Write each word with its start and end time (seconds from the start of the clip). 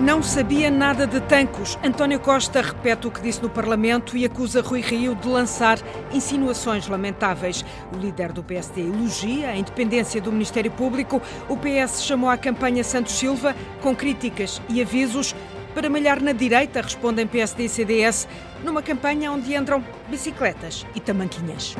Não 0.00 0.22
sabia 0.22 0.70
nada 0.70 1.06
de 1.06 1.20
tancos. 1.20 1.78
António 1.84 2.18
Costa 2.18 2.62
repete 2.62 3.06
o 3.06 3.10
que 3.10 3.20
disse 3.20 3.42
no 3.42 3.50
Parlamento 3.50 4.16
e 4.16 4.24
acusa 4.24 4.62
Rui 4.62 4.80
Rio 4.80 5.14
de 5.14 5.28
lançar 5.28 5.78
insinuações 6.10 6.88
lamentáveis. 6.88 7.62
O 7.94 7.98
líder 7.98 8.32
do 8.32 8.42
PSD 8.42 8.80
elogia 8.80 9.50
a 9.50 9.56
independência 9.56 10.18
do 10.18 10.32
Ministério 10.32 10.70
Público. 10.70 11.20
O 11.50 11.56
PS 11.56 12.02
chamou 12.02 12.30
à 12.30 12.38
campanha 12.38 12.82
Santos 12.82 13.12
Silva 13.12 13.54
com 13.82 13.94
críticas 13.94 14.62
e 14.70 14.80
avisos. 14.80 15.34
Para 15.74 15.90
malhar 15.90 16.22
na 16.22 16.32
direita, 16.32 16.80
respondem 16.80 17.26
PSD 17.26 17.64
e 17.64 17.68
CDS, 17.68 18.26
numa 18.64 18.82
campanha 18.82 19.30
onde 19.30 19.54
entram 19.54 19.84
bicicletas 20.08 20.86
e 20.94 21.00
tamanquinhas. 21.00 21.76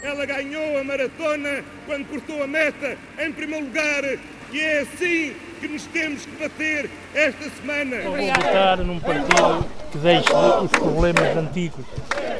Ela 0.00 0.24
ganhou 0.24 0.78
a 0.78 0.84
maratona 0.84 1.64
quando 1.84 2.06
cortou 2.06 2.44
a 2.44 2.46
meta 2.46 2.96
em 3.18 3.32
primeiro 3.32 3.66
lugar 3.66 4.04
e 4.52 4.60
é 4.60 4.80
assim 4.80 5.34
que 5.60 5.68
nos 5.68 5.86
temos 5.86 6.24
que 6.26 6.36
bater 6.36 6.90
esta 7.14 7.50
semana. 7.50 8.02
Vou 8.02 8.16
votar 8.16 8.78
num 8.78 9.00
partido 9.00 9.66
que 9.90 9.98
deixe 9.98 10.32
os 10.32 10.70
problemas 10.70 11.36
antigos 11.36 11.84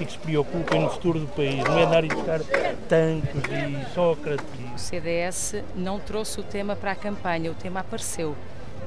e 0.01 0.05
que 0.05 0.12
se 0.12 0.19
preocupem 0.19 0.82
no 0.82 0.91
futuro 0.91 1.20
do 1.20 1.27
país. 1.29 1.65
Não 1.65 1.79
é 1.79 1.84
andar 1.84 2.05
e 2.05 2.09
buscar 2.09 2.41
Tancos 2.88 3.42
e 3.51 3.95
Sócrates. 3.95 4.46
O 4.74 4.79
CDS 4.79 5.55
não 5.74 5.98
trouxe 5.98 6.41
o 6.41 6.42
tema 6.42 6.77
para 6.77 6.92
a 6.92 6.96
campanha, 6.96 7.51
o 7.51 7.55
tema 7.55 7.80
apareceu. 7.80 8.37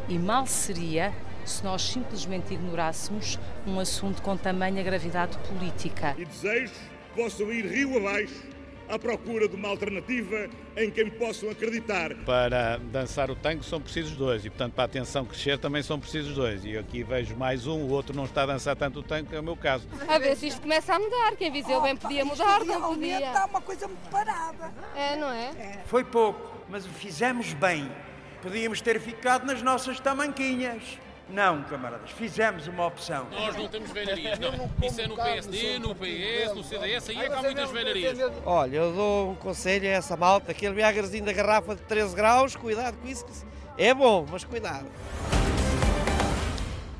E 0.08 0.18
mal 0.18 0.46
seria 0.46 1.12
se 1.46 1.64
nós 1.64 1.82
simplesmente 1.82 2.54
ignorássemos 2.54 3.40
um 3.66 3.80
assunto 3.80 4.22
com 4.22 4.38
tamanha 4.38 4.84
gravidade 4.84 5.38
política. 5.40 6.16
E 6.18 6.26
desejo 6.26 6.74
que 7.16 7.22
possam 7.22 7.52
ir 7.52 7.66
rio 7.66 7.98
abaixo 7.98 8.59
à 8.90 8.98
procura 8.98 9.48
de 9.48 9.56
uma 9.56 9.70
alternativa 9.70 10.50
em 10.76 10.90
quem 10.90 11.10
possam 11.10 11.50
acreditar. 11.50 12.14
Para 12.26 12.78
dançar 12.78 13.30
o 13.30 13.36
tango 13.36 13.64
são 13.64 13.80
precisos 13.80 14.14
dois 14.14 14.44
e, 14.44 14.50
portanto, 14.50 14.74
para 14.74 14.84
a 14.84 14.86
atenção 14.86 15.26
crescer 15.26 15.58
também 15.60 15.84
são 15.84 16.00
precisos 16.00 16.34
dois. 16.34 16.66
E 16.66 16.78
aqui 16.78 17.04
vejo 17.04 17.36
mais 17.36 17.68
um, 17.68 17.84
o 17.84 17.90
outro 17.90 18.16
não 18.16 18.26
está 18.26 18.44
a 18.44 18.48
dançar 18.48 18.76
tanto 18.76 19.00
o 19.00 19.04
tango, 19.04 19.30
que 19.30 19.36
é 19.36 19.40
o 19.40 19.44
meu 19.44 19.56
caso. 19.56 19.88
A 20.08 20.18
ver 20.18 20.36
se 20.36 20.48
isto 20.48 20.62
começa 20.62 20.94
a 20.94 21.00
mudar. 21.00 21.36
Quem 21.38 21.52
Viseu 21.52 21.82
bem 21.82 21.96
podia 21.96 22.26
mudar, 22.26 22.64
não 22.66 22.94
podia. 22.94 23.28
Está 23.28 23.46
uma 23.46 23.62
coisa 23.62 23.88
muito 23.88 24.10
parada. 24.10 24.74
É, 24.96 25.16
não 25.16 25.32
é? 25.32 25.82
Foi 25.86 26.04
pouco, 26.04 26.66
mas 26.68 26.86
o 26.86 26.90
fizemos 26.90 27.54
bem. 27.54 27.90
Podíamos 28.42 28.82
ter 28.82 29.00
ficado 29.00 29.46
nas 29.46 29.62
nossas 29.62 30.00
tamanquinhas. 30.00 30.98
Não, 31.30 31.62
camaradas, 31.64 32.10
fizemos 32.12 32.68
uma 32.68 32.88
opção. 32.88 33.28
Nós 33.32 33.56
não 33.56 33.68
temos 33.68 33.92
velharias, 33.92 34.40
não. 34.40 34.70
Isso 34.82 35.00
é 35.02 35.08
no 35.08 35.16
PSD, 35.16 35.80
no 35.80 35.96
PS, 35.96 36.56
no 36.56 36.64
CDS, 36.64 37.10
aí 37.10 37.18
é 37.18 37.28
que 37.28 37.34
há 37.34 37.42
muitas 37.42 37.70
velharias. 37.70 38.18
Olha, 38.46 38.78
eu 38.78 38.94
dou 38.94 39.32
um 39.32 39.36
conselho 39.36 39.86
a 39.88 39.92
essa 39.92 40.18
malta, 40.18 40.52
aquele 40.52 40.74
viagrazinho 40.74 41.26
da 41.26 41.34
garrafa 41.34 41.76
de 41.76 41.82
13 41.84 42.16
graus, 42.16 42.56
cuidado 42.56 42.98
com 42.98 43.08
isso, 43.08 43.26
é 43.78 43.94
bom, 43.94 44.26
mas 44.30 44.44
cuidado. 44.44 44.88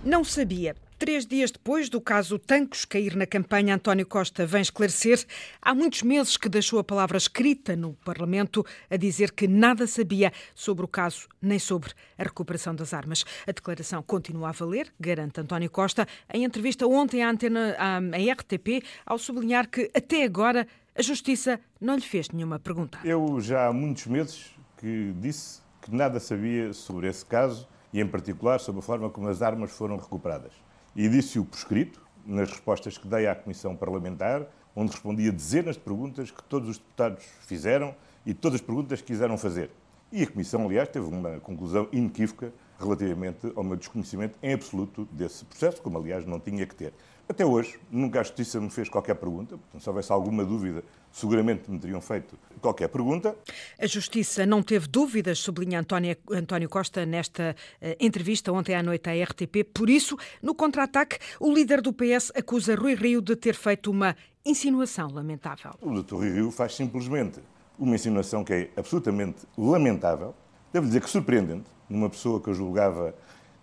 Não 0.04 0.24
sabia. 0.24 0.76
Três 1.00 1.26
dias 1.26 1.50
depois 1.50 1.88
do 1.88 2.02
caso 2.02 2.38
Tancos 2.38 2.84
cair 2.84 3.16
na 3.16 3.26
campanha, 3.26 3.74
António 3.74 4.06
Costa 4.06 4.46
vem 4.46 4.62
esclarecer. 4.62 5.26
Há 5.62 5.74
muitos 5.74 6.04
meses 6.04 6.36
que 6.36 6.50
deixou 6.50 6.78
a 6.78 6.84
palavra 6.84 7.18
escrita 7.18 7.74
no 7.74 7.94
Parlamento 8.04 8.66
a 8.90 8.98
dizer 8.98 9.32
que 9.32 9.48
nada 9.48 9.88
sabia 9.88 10.34
sobre 10.54 10.84
o 10.84 10.90
caso 10.90 11.30
nem 11.42 11.58
sobre 11.58 11.94
a 12.18 12.24
recuperação 12.24 12.76
das 12.76 12.94
armas. 12.94 13.24
A 13.48 13.54
declaração 13.54 14.04
continua 14.04 14.50
a 14.50 14.52
valer, 14.52 14.94
garante 15.00 15.40
António 15.40 15.70
Costa, 15.70 16.06
em 16.34 16.44
entrevista 16.44 16.86
ontem 16.86 17.24
à 17.24 17.30
antena 17.30 17.78
à, 17.80 17.96
à 17.96 18.34
RTP, 18.34 18.84
ao 19.06 19.18
sublinhar 19.18 19.70
que 19.70 19.90
até 19.96 20.26
agora 20.26 20.68
a 20.94 21.02
Justiça 21.02 21.62
não 21.80 21.96
lhe 21.96 22.02
fez 22.02 22.30
nenhuma 22.30 22.60
pergunta. 22.60 23.00
Eu 23.06 23.40
já 23.40 23.68
há 23.68 23.72
muitos 23.72 24.06
meses 24.06 24.54
que 24.78 25.14
disse 25.22 25.62
que 25.82 25.96
nada 25.96 26.20
sabia 26.20 26.74
sobre 26.74 27.08
esse 27.08 27.26
caso 27.26 27.70
e, 27.94 28.02
em 28.02 28.08
particular, 28.08 28.60
sobre 28.60 28.80
a 28.80 28.84
forma 28.84 29.10
como 29.10 29.30
as 29.30 29.42
armas 29.42 29.72
foram 29.72 29.96
recuperadas 29.96 30.52
e 30.96 31.08
disse-o 31.08 31.46
por 31.46 31.58
escrito, 31.58 32.02
nas 32.26 32.50
respostas 32.50 32.98
que 32.98 33.08
dei 33.08 33.28
à 33.28 33.36
Comissão 33.36 33.76
Parlamentar, 33.76 34.46
onde 34.76 34.92
respondi 34.92 35.28
a 35.28 35.32
dezenas 35.32 35.76
de 35.76 35.82
perguntas 35.82 36.32
que 36.32 36.44
todos 36.44 36.70
os 36.70 36.78
deputados 36.78 37.24
fizeram 37.42 37.96
e 38.26 38.34
todas 38.34 38.60
as 38.60 38.66
perguntas 38.66 39.02
que 39.02 39.08
quiseram 39.08 39.38
fazer. 39.38 39.72
E 40.12 40.24
a 40.24 40.28
Comissão, 40.28 40.66
aliás, 40.66 40.90
teve 40.90 41.06
uma 41.06 41.40
conclusão 41.40 41.88
inequívoca 41.92 42.52
relativamente 42.80 43.52
ao 43.56 43.64
meu 43.64 43.76
desconhecimento 43.76 44.38
em 44.42 44.54
absoluto 44.54 45.08
desse 45.12 45.44
processo, 45.46 45.82
como, 45.82 45.98
aliás, 45.98 46.26
não 46.26 46.40
tinha 46.40 46.66
que 46.66 46.76
ter. 46.76 46.94
Até 47.28 47.46
hoje, 47.46 47.80
nunca 47.92 48.22
a 48.22 48.24
Justiça 48.24 48.60
me 48.60 48.72
fez 48.72 48.90
qualquer 48.90 49.14
pergunta, 49.14 49.56
portanto, 49.56 49.84
se 49.84 49.88
houvesse 49.88 50.12
alguma 50.12 50.44
dúvida, 50.44 50.84
seguramente 51.12 51.70
me 51.70 51.78
teriam 51.78 52.02
feito 52.02 52.36
qualquer 52.60 52.88
pergunta. 52.88 53.36
A 53.80 53.86
Justiça 53.86 54.48
não 54.48 54.64
teve 54.64 54.88
dúvidas, 54.88 55.38
sublinha 55.38 55.80
António, 55.80 56.18
António 56.32 56.68
Costa 56.68 57.06
nesta 57.06 57.56
uh, 57.80 57.86
entrevista 58.00 58.52
ontem 58.52 58.74
à 58.74 58.82
noite 58.82 59.08
à 59.12 59.24
RTP. 59.24 59.64
Por 59.72 59.92
isso, 59.92 60.18
no 60.42 60.56
contra-ataque, 60.56 61.20
o 61.40 61.54
líder 61.54 61.82
do 61.82 61.94
PS 61.94 62.32
acusa 62.34 62.74
Rui 62.74 62.96
Rio 62.96 63.22
de 63.22 63.36
ter 63.36 63.54
feito 63.54 63.92
uma 63.92 64.16
insinuação 64.44 65.12
lamentável. 65.12 65.72
O 65.82 66.02
Dr. 66.02 66.16
Rui 66.16 66.32
Rio 66.32 66.50
faz 66.50 66.76
simplesmente 66.76 67.40
uma 67.78 67.94
insinuação 67.94 68.44
que 68.44 68.54
é 68.54 68.70
absolutamente 68.76 69.46
lamentável, 69.56 70.34
devo 70.72 70.86
dizer 70.86 71.02
que 71.02 71.10
surpreendente, 71.10 71.66
numa 71.90 72.10
pessoa 72.10 72.40
que 72.40 72.50
eu 72.50 72.54
julgava 72.54 73.14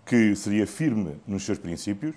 que 0.05 0.34
seria 0.37 0.67
firme 0.67 1.17
nos 1.27 1.44
seus 1.44 1.59
princípios 1.59 2.15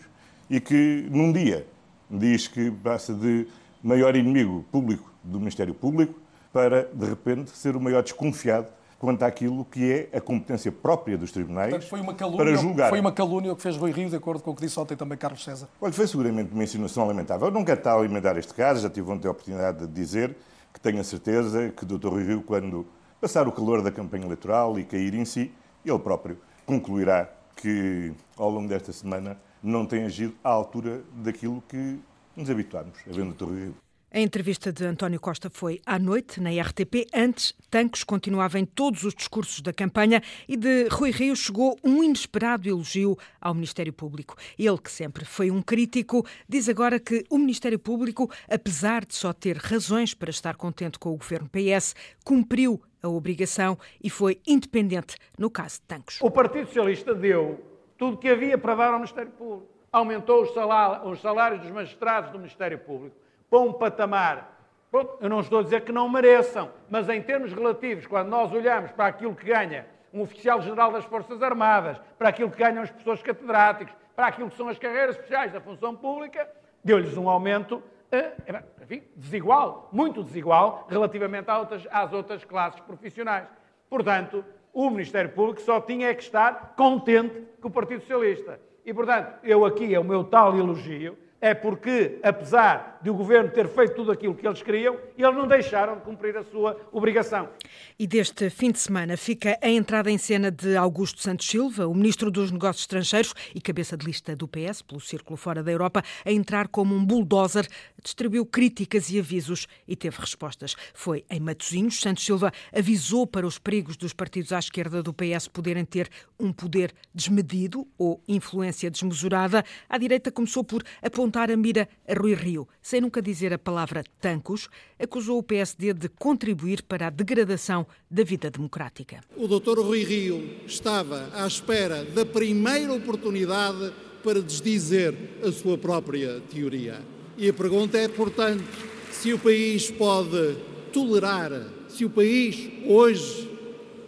e 0.50 0.60
que, 0.60 1.08
num 1.10 1.32
dia, 1.32 1.66
diz 2.10 2.48
que 2.48 2.72
passa 2.72 3.14
de 3.14 3.48
maior 3.84 4.16
inimigo 4.16 4.66
público 4.72 5.12
do 5.24 5.40
Ministério 5.40 5.74
Público 5.74 6.20
para, 6.52 6.90
de 6.94 7.06
repente, 7.06 7.52
ser 7.52 7.76
o 7.76 7.82
maior 7.82 8.04
desconfiado 8.04 8.68
quanto 9.00 9.24
àquilo 9.24 9.64
que 9.64 9.92
é 10.12 10.18
a 10.18 10.20
competência 10.20 10.72
própria 10.72 11.18
dos 11.18 11.32
tribunais 11.32 11.70
Portanto, 11.70 11.90
foi 11.90 12.02
uma 12.02 12.14
calúnia, 12.14 12.46
para 12.46 12.56
julgar. 12.56 12.90
Foi 12.90 13.00
uma 13.00 13.12
calúnia 13.12 13.54
o 13.54 13.56
que 13.56 13.62
fez 13.62 13.78
Rui 13.78 13.92
Rio, 13.92 14.10
de 14.10 14.16
acordo 14.16 14.44
com 14.44 14.52
o 14.52 14.56
que 14.56 14.62
disse 14.62 14.78
ontem 14.78 14.98
também 14.98 15.18
Carlos 15.18 15.44
César. 15.44 15.70
Olha, 15.80 15.94
foi 15.94 16.06
seguramente 16.06 16.52
uma 16.52 16.64
insinuação 16.64 17.08
lamentável. 17.08 17.48
Eu 17.48 17.54
não 17.54 17.64
quero 17.64 17.80
estar 17.80 17.94
a 17.94 17.98
alimentar 17.98 18.38
este 18.38 18.54
caso, 18.54 18.82
já 18.82 18.90
tive 18.90 19.10
ontem 19.10 19.28
a 19.28 19.32
oportunidade 19.32 19.80
de 19.80 19.88
dizer 19.88 20.36
que 20.74 20.80
tenho 20.82 21.00
a 21.00 21.04
certeza 21.04 21.70
que 21.70 21.84
o 21.84 21.86
Dr. 21.86 22.10
Rui 22.10 22.24
Rio, 22.26 22.42
quando 22.42 22.86
passar 23.20 23.48
o 23.48 23.52
calor 23.52 23.82
da 23.82 23.92
campanha 23.92 24.26
eleitoral 24.26 24.80
e 24.80 24.84
cair 24.84 25.14
em 25.14 25.26
si, 25.26 25.52
ele 25.86 26.00
próprio 26.00 26.38
concluirá 26.66 27.30
que, 27.56 28.14
ao 28.38 28.50
longo 28.50 28.68
desta 28.68 28.94
semana, 28.94 29.38
não 29.62 29.86
tem 29.86 30.06
agido 30.06 30.34
à 30.44 30.50
altura 30.50 31.02
daquilo 31.14 31.62
que 31.68 32.00
nos 32.36 32.50
habituámos 32.50 32.98
a 33.08 33.12
ver 33.12 33.26
no. 33.26 33.76
A 34.12 34.20
entrevista 34.20 34.74
de 34.74 34.84
António 34.86 35.20
Costa 35.20 35.52
foi 35.52 35.80
à 35.86 36.00
noite, 36.00 36.42
na 36.42 36.50
RTP. 36.50 37.06
Antes, 37.14 37.54
Tancos 37.70 38.04
continuava 38.04 38.58
em 38.58 38.66
todos 38.66 39.04
os 39.04 39.14
discursos 39.14 39.62
da 39.62 39.72
campanha 39.72 40.20
e 40.48 40.58
de 40.58 40.88
Rui 40.88 41.12
Rio 41.12 41.36
chegou 41.36 41.78
um 41.84 42.04
inesperado 42.04 42.68
elogio 42.68 43.16
ao 43.40 43.54
Ministério 43.54 43.94
Público. 43.94 44.36
Ele, 44.58 44.80
que 44.80 44.90
sempre 44.90 45.26
foi 45.26 45.52
um 45.52 45.62
crítico, 45.62 46.26
diz 46.48 46.68
agora 46.68 47.00
que 47.00 47.24
o 47.30 47.38
Ministério 47.38 47.78
Público, 47.78 48.28
apesar 48.50 49.06
de 49.06 49.14
só 49.14 49.32
ter 49.32 49.58
razões 49.58 50.16
para 50.16 50.32
estar 50.32 50.56
contente 50.56 50.98
com 50.98 51.14
o 51.14 51.18
governo 51.18 51.48
PS, 51.48 51.94
cumpriu 52.26 52.82
a 53.04 53.08
obrigação 53.08 53.78
e 54.04 54.10
foi 54.10 54.42
independente 54.48 55.18
no 55.38 55.52
caso 55.52 55.76
de 55.76 55.82
Tancos. 55.82 56.18
O 56.20 56.32
Partido 56.32 56.66
Socialista 56.66 57.14
deu 57.14 57.64
tudo 57.96 58.16
o 58.16 58.18
que 58.18 58.28
havia 58.28 58.58
para 58.58 58.74
dar 58.74 58.88
ao 58.88 58.96
Ministério 58.96 59.32
Público. 59.34 59.68
Aumentou 59.92 60.42
os 60.42 61.22
salários 61.22 61.62
dos 61.62 61.70
magistrados 61.70 62.32
do 62.32 62.40
Ministério 62.40 62.80
Público 62.80 63.29
para 63.50 63.60
um 63.60 63.74
patamar. 63.74 64.58
Pronto, 64.92 65.18
eu 65.22 65.30
não 65.30 65.40
estou 65.40 65.60
a 65.60 65.64
dizer 65.64 65.82
que 65.82 65.92
não 65.92 66.10
mereçam, 66.10 66.72
mas 66.90 67.08
em 67.10 67.22
termos 67.22 67.54
relativos, 67.54 68.08
quando 68.08 68.30
nós 68.30 68.52
olhamos 68.52 68.92
para 68.92 69.08
aquilo 69.08 69.36
que 69.36 69.46
ganha 69.46 69.86
um 70.14 70.22
oficial-general 70.22 70.92
das 70.92 71.06
Forças 71.06 71.42
Armadas, 71.44 72.00
para 72.18 72.30
aquilo 72.30 72.50
que 72.50 72.58
ganham 72.58 72.84
os 72.84 72.90
professores 72.90 73.22
catedráticos, 73.22 73.94
para 74.16 74.28
aquilo 74.28 74.50
que 74.50 74.58
são 74.58 74.68
as 74.68 74.80
carreiras 74.80 75.16
especiais 75.16 75.52
da 75.52 75.62
função 75.62 75.96
pública, 75.96 76.50
deu-lhes 76.84 77.16
um 77.16 77.30
aumento 77.30 77.84
eh, 78.12 78.34
enfim, 78.82 79.04
desigual, 79.16 79.88
muito 79.92 80.24
desigual, 80.24 80.88
relativamente 80.90 81.48
às 81.92 82.12
outras 82.12 82.44
classes 82.44 82.80
profissionais. 82.80 83.48
Portanto, 83.88 84.44
o 84.74 84.90
Ministério 84.90 85.30
Público 85.32 85.62
só 85.62 85.80
tinha 85.80 86.14
que 86.16 86.24
estar 86.24 86.74
contente 86.76 87.44
com 87.62 87.68
o 87.68 87.72
Partido 87.72 88.02
Socialista. 88.02 88.60
E, 88.84 88.94
portanto, 88.94 89.36
eu 89.44 89.64
aqui 89.64 89.94
é 89.94 90.00
o 90.00 90.04
meu 90.04 90.24
tal 90.24 90.58
elogio, 90.58 91.18
é 91.42 91.54
porque, 91.54 92.20
apesar 92.22 93.00
de 93.02 93.10
o 93.10 93.14
governo 93.14 93.50
ter 93.50 93.68
feito 93.70 93.96
tudo 93.96 94.12
aquilo 94.12 94.36
que 94.36 94.46
eles 94.46 94.62
queriam, 94.62 94.98
eles 95.18 95.36
não 95.36 95.48
deixaram 95.48 95.96
de 95.96 96.02
cumprir 96.02 96.36
a 96.36 96.44
sua 96.44 96.78
obrigação. 96.92 97.50
E 97.98 98.06
deste 98.06 98.50
fim 98.50 98.72
de 98.72 98.80
semana 98.80 99.16
fica 99.16 99.58
a 99.62 99.70
entrada 99.70 100.12
em 100.12 100.18
cena 100.18 100.52
de 100.52 100.76
Augusto 100.76 101.22
Santos 101.22 101.48
Silva, 101.48 101.88
o 101.88 101.94
ministro 101.94 102.30
dos 102.30 102.52
Negócios 102.52 102.84
Estrangeiros 102.84 103.34
e 103.56 103.62
cabeça 103.62 103.96
de 103.96 104.06
lista 104.06 104.36
do 104.36 104.48
PS 104.48 104.82
pelo 104.82 105.00
Círculo 105.00 105.38
Fora 105.38 105.64
da 105.64 105.72
Europa, 105.72 106.04
a 106.26 106.32
entrar 106.32 106.68
como 106.68 106.94
um 106.94 107.06
bulldozer, 107.06 107.68
distribuiu 108.04 108.46
críticas 108.46 109.10
e 109.10 109.20
avisos 109.20 109.68
e 109.88 109.96
teve 109.96 110.18
respostas. 110.20 110.76
Foi 110.94 111.24
em 111.30 111.40
Matosinhos, 111.40 112.00
Santos 112.00 112.26
Silva 112.26 112.52
avisou 112.76 113.26
para 113.26 113.48
os 113.48 113.58
perigos 113.58 113.96
dos 113.96 114.14
partidos 114.14 114.52
à 114.52 114.60
esquerda 114.60 115.02
do 115.02 115.14
PS 115.14 115.48
poderem 115.48 115.86
ter 115.86 116.10
um 116.38 116.52
poder 116.52 116.94
desmedido 117.14 117.88
ou 117.98 118.22
influência 118.28 118.92
desmesurada. 118.92 119.64
A 119.88 119.98
direita 119.98 120.32
começou 120.32 120.64
por 120.64 120.84
apontar 121.02 121.29
apontar 121.30 121.52
a 121.52 121.56
mira 121.56 121.88
a 122.08 122.14
Rui 122.14 122.34
Rio, 122.34 122.68
sem 122.82 123.00
nunca 123.00 123.22
dizer 123.22 123.54
a 123.54 123.60
palavra 123.60 124.04
tancos, 124.20 124.68
acusou 124.98 125.38
o 125.38 125.44
PSD 125.44 125.94
de 125.94 126.10
contribuir 126.10 126.82
para 126.82 127.06
a 127.06 127.10
degradação 127.12 127.86
da 128.10 128.24
vida 128.24 128.50
democrática. 128.50 129.22
O 129.38 129.48
doutor 129.48 129.80
Rui 129.80 130.04
Rio 130.04 130.44
estava 130.66 131.30
à 131.34 131.46
espera 131.46 132.04
da 132.04 132.26
primeira 132.26 132.92
oportunidade 132.94 133.94
para 134.24 134.42
desdizer 134.42 135.14
a 135.44 135.52
sua 135.52 135.78
própria 135.78 136.42
teoria. 136.52 137.00
E 137.38 137.48
a 137.48 137.54
pergunta 137.54 137.98
é, 138.00 138.08
portanto, 138.08 138.64
se 139.12 139.32
o 139.32 139.38
país 139.38 139.92
pode 139.92 140.58
tolerar, 140.92 141.52
se 141.90 142.06
o 142.06 142.10
país 142.10 142.72
hoje 142.88 143.48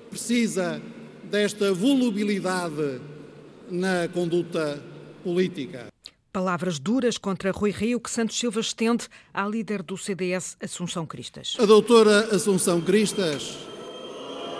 precisa 0.09 0.81
desta 1.29 1.71
volubilidade 1.71 2.99
na 3.69 4.07
conduta 4.09 4.81
política. 5.23 5.90
Palavras 6.33 6.79
duras 6.79 7.17
contra 7.17 7.51
Rui 7.51 7.71
Rio 7.71 7.99
que 7.99 8.09
Santos 8.09 8.39
Silva 8.39 8.61
estende 8.61 9.05
à 9.33 9.45
líder 9.45 9.83
do 9.83 9.97
CDS, 9.97 10.55
Assunção 10.61 11.05
Cristas. 11.05 11.57
A 11.59 11.65
doutora 11.65 12.33
Assunção 12.33 12.79
Cristas 12.79 13.57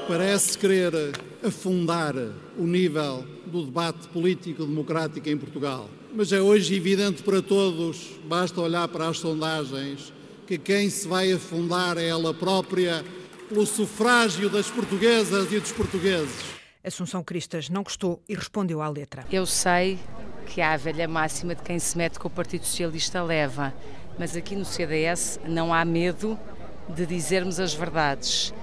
parece 0.06 0.57
querer 0.57 0.94
afundar 1.41 2.13
o 2.57 2.63
nível 2.63 3.25
do 3.45 3.63
debate 3.63 4.06
político-democrático 4.09 5.29
em 5.29 5.38
Portugal. 5.38 5.89
Mas 6.13 6.33
é 6.33 6.41
hoje 6.41 6.75
evidente 6.75 7.23
para 7.23 7.41
todos, 7.41 8.19
basta 8.25 8.59
olhar 8.59 8.89
para 8.89 9.07
as 9.07 9.19
sondagens, 9.19 10.12
que 10.45 10.57
quem 10.57 10.89
se 10.89 11.07
vai 11.07 11.31
afundar 11.31 11.97
é 11.97 12.09
ela 12.09 12.33
própria 12.33 13.01
pelo 13.47 13.65
sufrágio 13.65 14.50
das 14.50 14.69
portuguesas 14.69 15.50
e 15.53 15.57
dos 15.57 15.71
portugueses. 15.71 16.35
Assunção 16.83 17.23
Cristas 17.23 17.69
não 17.69 17.83
gostou 17.83 18.21
e 18.27 18.35
respondeu 18.35 18.81
à 18.81 18.89
letra. 18.89 19.25
Eu 19.31 19.45
sei 19.45 19.97
que 20.45 20.61
há 20.61 20.73
a 20.73 20.77
velha 20.77 21.07
máxima 21.07 21.55
de 21.55 21.61
quem 21.61 21.79
se 21.79 21.97
mete 21.97 22.19
com 22.19 22.27
o 22.27 22.31
Partido 22.31 22.65
Socialista 22.65 23.21
leva, 23.23 23.73
mas 24.17 24.35
aqui 24.35 24.55
no 24.55 24.65
CDS 24.65 25.39
não 25.45 25.73
há 25.73 25.85
medo 25.85 26.38
de 26.89 27.05
dizermos 27.05 27.59
as 27.59 27.73
verdades. 27.73 28.53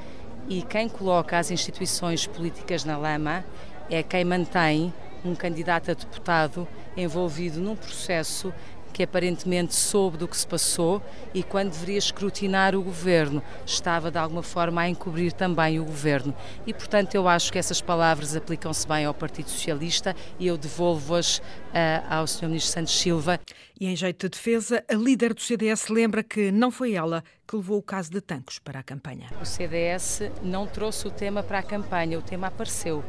E 0.48 0.62
quem 0.62 0.88
coloca 0.88 1.38
as 1.38 1.50
instituições 1.50 2.26
políticas 2.26 2.84
na 2.84 2.96
lama 2.96 3.44
é 3.90 4.02
quem 4.02 4.24
mantém 4.24 4.92
um 5.24 5.34
candidato 5.34 5.90
a 5.90 5.94
deputado 5.94 6.66
envolvido 6.96 7.60
num 7.60 7.76
processo 7.76 8.52
que 8.98 9.04
aparentemente 9.04 9.76
soube 9.76 10.16
do 10.16 10.26
que 10.26 10.36
se 10.36 10.44
passou 10.44 11.00
e 11.32 11.44
quando 11.44 11.70
deveria 11.70 11.98
escrutinar 11.98 12.74
o 12.74 12.82
governo, 12.82 13.40
estava 13.64 14.10
de 14.10 14.18
alguma 14.18 14.42
forma 14.42 14.80
a 14.80 14.88
encobrir 14.88 15.32
também 15.32 15.78
o 15.78 15.84
governo. 15.84 16.34
E 16.66 16.74
portanto 16.74 17.14
eu 17.14 17.28
acho 17.28 17.52
que 17.52 17.60
essas 17.60 17.80
palavras 17.80 18.34
aplicam-se 18.34 18.88
bem 18.88 19.04
ao 19.04 19.14
Partido 19.14 19.50
Socialista 19.50 20.16
e 20.36 20.48
eu 20.48 20.58
devolvo-as 20.58 21.38
uh, 21.38 21.42
ao 22.10 22.26
Sr. 22.26 22.48
Ministro 22.48 22.72
Santos 22.72 22.98
Silva. 22.98 23.38
E 23.80 23.86
em 23.86 23.94
jeito 23.94 24.28
de 24.28 24.36
defesa, 24.36 24.82
a 24.90 24.94
líder 24.94 25.32
do 25.32 25.42
CDS 25.42 25.86
lembra 25.86 26.24
que 26.24 26.50
não 26.50 26.72
foi 26.72 26.94
ela 26.94 27.22
que 27.46 27.54
levou 27.54 27.78
o 27.78 27.82
caso 27.82 28.10
de 28.10 28.20
Tancos 28.20 28.58
para 28.58 28.80
a 28.80 28.82
campanha. 28.82 29.28
O 29.40 29.46
CDS 29.46 30.22
não 30.42 30.66
trouxe 30.66 31.06
o 31.06 31.10
tema 31.12 31.40
para 31.44 31.60
a 31.60 31.62
campanha, 31.62 32.18
o 32.18 32.22
tema 32.22 32.48
apareceu. 32.48 33.04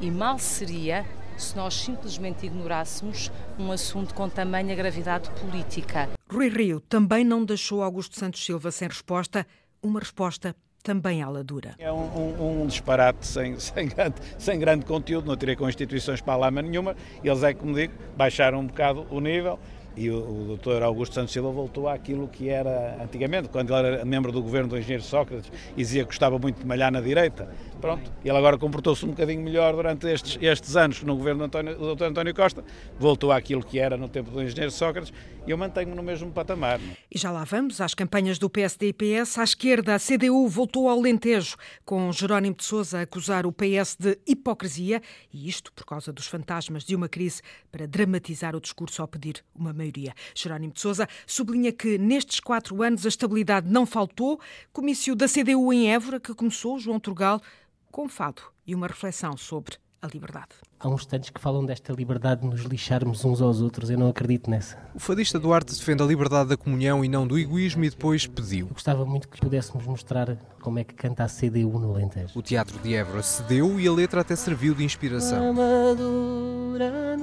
E 0.00 0.10
mal 0.10 0.38
seria 0.38 1.04
se 1.36 1.56
nós 1.56 1.74
simplesmente 1.74 2.46
ignorássemos 2.46 3.30
um 3.58 3.70
assunto 3.70 4.14
com 4.14 4.28
tamanha 4.28 4.74
gravidade 4.74 5.30
política. 5.40 6.08
Rui 6.30 6.48
Rio 6.48 6.80
também 6.80 7.24
não 7.24 7.44
deixou 7.44 7.82
Augusto 7.82 8.18
Santos 8.18 8.44
Silva 8.44 8.70
sem 8.70 8.88
resposta, 8.88 9.46
uma 9.82 10.00
resposta 10.00 10.54
também 10.86 11.20
ala 11.20 11.42
dura. 11.42 11.74
É 11.78 11.90
um, 11.90 11.96
um, 11.96 12.62
um 12.62 12.66
disparate 12.68 13.26
sem, 13.26 13.58
sem, 13.60 13.88
grande, 13.88 14.14
sem 14.38 14.58
grande 14.58 14.86
conteúdo, 14.86 15.26
não 15.26 15.36
tirei 15.36 15.56
com 15.56 15.68
instituições 15.68 16.20
para 16.20 16.34
a 16.34 16.36
lama 16.36 16.62
nenhuma, 16.62 16.96
eles 17.24 17.42
é, 17.42 17.52
como 17.52 17.74
digo, 17.74 17.92
baixaram 18.16 18.60
um 18.60 18.66
bocado 18.68 19.04
o 19.10 19.20
nível, 19.20 19.58
e 19.96 20.10
o, 20.10 20.18
o 20.18 20.44
doutor 20.48 20.82
Augusto 20.82 21.14
Santos 21.14 21.32
Silva 21.32 21.50
voltou 21.50 21.88
àquilo 21.88 22.28
que 22.28 22.48
era 22.48 23.02
antigamente, 23.02 23.48
quando 23.48 23.74
ele 23.74 23.88
era 23.88 24.04
membro 24.04 24.30
do 24.30 24.42
governo 24.42 24.68
do 24.68 24.78
engenheiro 24.78 25.02
Sócrates 25.02 25.50
e 25.72 25.76
dizia 25.76 26.02
que 26.02 26.08
gostava 26.08 26.38
muito 26.38 26.60
de 26.60 26.66
malhar 26.66 26.92
na 26.92 27.00
direita. 27.00 27.48
Pronto, 27.80 28.10
ele 28.24 28.36
agora 28.36 28.58
comportou-se 28.58 29.04
um 29.04 29.10
bocadinho 29.10 29.42
melhor 29.42 29.74
durante 29.74 30.06
estes, 30.06 30.38
estes 30.40 30.76
anos 30.76 31.02
no 31.02 31.16
governo 31.16 31.40
do, 31.40 31.44
António, 31.44 31.74
do 31.74 31.80
doutor 31.80 32.08
António 32.08 32.34
Costa, 32.34 32.64
voltou 32.98 33.32
àquilo 33.32 33.64
que 33.64 33.78
era 33.78 33.96
no 33.96 34.08
tempo 34.08 34.30
do 34.30 34.42
engenheiro 34.42 34.70
Sócrates 34.70 35.12
e 35.46 35.50
eu 35.50 35.56
mantenho-me 35.56 35.94
no 35.94 36.02
mesmo 36.02 36.30
patamar. 36.32 36.80
E 37.10 37.18
já 37.18 37.30
lá 37.30 37.44
vamos 37.44 37.80
às 37.80 37.94
campanhas 37.94 38.38
do 38.38 38.50
PSD 38.50 38.88
e 38.88 38.92
PS. 38.92 39.38
À 39.38 39.44
esquerda, 39.44 39.94
a 39.94 39.98
CDU 39.98 40.48
voltou 40.48 40.88
ao 40.88 41.00
lentejo, 41.00 41.56
com 41.84 42.10
Jerónimo 42.12 42.56
de 42.56 42.64
Sousa 42.64 42.98
a 42.98 43.02
acusar 43.02 43.46
o 43.46 43.52
PS 43.52 43.96
de 43.98 44.18
hipocrisia, 44.26 45.00
e 45.32 45.48
isto 45.48 45.72
por 45.72 45.84
causa 45.84 46.12
dos 46.12 46.26
fantasmas 46.26 46.84
de 46.84 46.96
uma 46.96 47.08
crise 47.08 47.42
para 47.70 47.86
dramatizar 47.86 48.56
o 48.56 48.60
discurso 48.60 49.00
ao 49.00 49.08
pedir 49.08 49.44
uma 49.54 49.72
maioria. 49.72 49.85
Jerónimo 50.34 50.72
de 50.72 50.80
Sousa 50.80 51.08
sublinha 51.26 51.72
que 51.72 51.98
nestes 51.98 52.40
quatro 52.40 52.82
anos 52.82 53.04
a 53.04 53.08
estabilidade 53.08 53.68
não 53.70 53.86
faltou. 53.86 54.40
Comício 54.72 55.14
da 55.14 55.26
CDU 55.26 55.72
em 55.72 55.92
Évora, 55.92 56.20
que 56.20 56.34
começou, 56.34 56.78
João 56.78 57.00
Turgal, 57.00 57.40
com 57.90 58.08
fado 58.08 58.42
e 58.66 58.74
uma 58.74 58.86
reflexão 58.86 59.36
sobre 59.36 59.76
a 60.02 60.08
liberdade. 60.12 60.48
Há 60.78 60.88
uns 60.88 61.06
tantos 61.06 61.30
que 61.30 61.40
falam 61.40 61.64
desta 61.64 61.92
liberdade 61.92 62.42
de 62.42 62.46
nos 62.46 62.60
lixarmos 62.62 63.24
uns 63.24 63.40
aos 63.40 63.60
outros. 63.60 63.88
Eu 63.88 63.98
não 63.98 64.08
acredito 64.08 64.50
nessa. 64.50 64.78
O 64.94 64.98
fadista 64.98 65.38
Duarte 65.38 65.74
defende 65.74 66.02
a 66.02 66.06
liberdade 66.06 66.50
da 66.50 66.56
comunhão 66.56 67.04
e 67.04 67.08
não 67.08 67.26
do 67.26 67.38
egoísmo 67.38 67.84
e 67.84 67.90
depois 67.90 68.26
pediu. 68.26 68.66
Eu 68.66 68.74
gostava 68.74 69.04
muito 69.06 69.28
que 69.28 69.40
pudéssemos 69.40 69.86
mostrar 69.86 70.36
como 70.60 70.78
é 70.78 70.84
que 70.84 70.94
canta 70.94 71.24
a 71.24 71.28
CDU 71.28 71.78
no 71.78 71.94
Alentejo. 71.94 72.38
O 72.38 72.42
Teatro 72.42 72.78
de 72.78 72.94
Évora 72.94 73.22
cedeu 73.22 73.80
e 73.80 73.88
a 73.88 73.92
letra 73.92 74.20
até 74.20 74.36
serviu 74.36 74.74
de 74.74 74.84
inspiração. 74.84 75.50
Amadura 75.50 77.16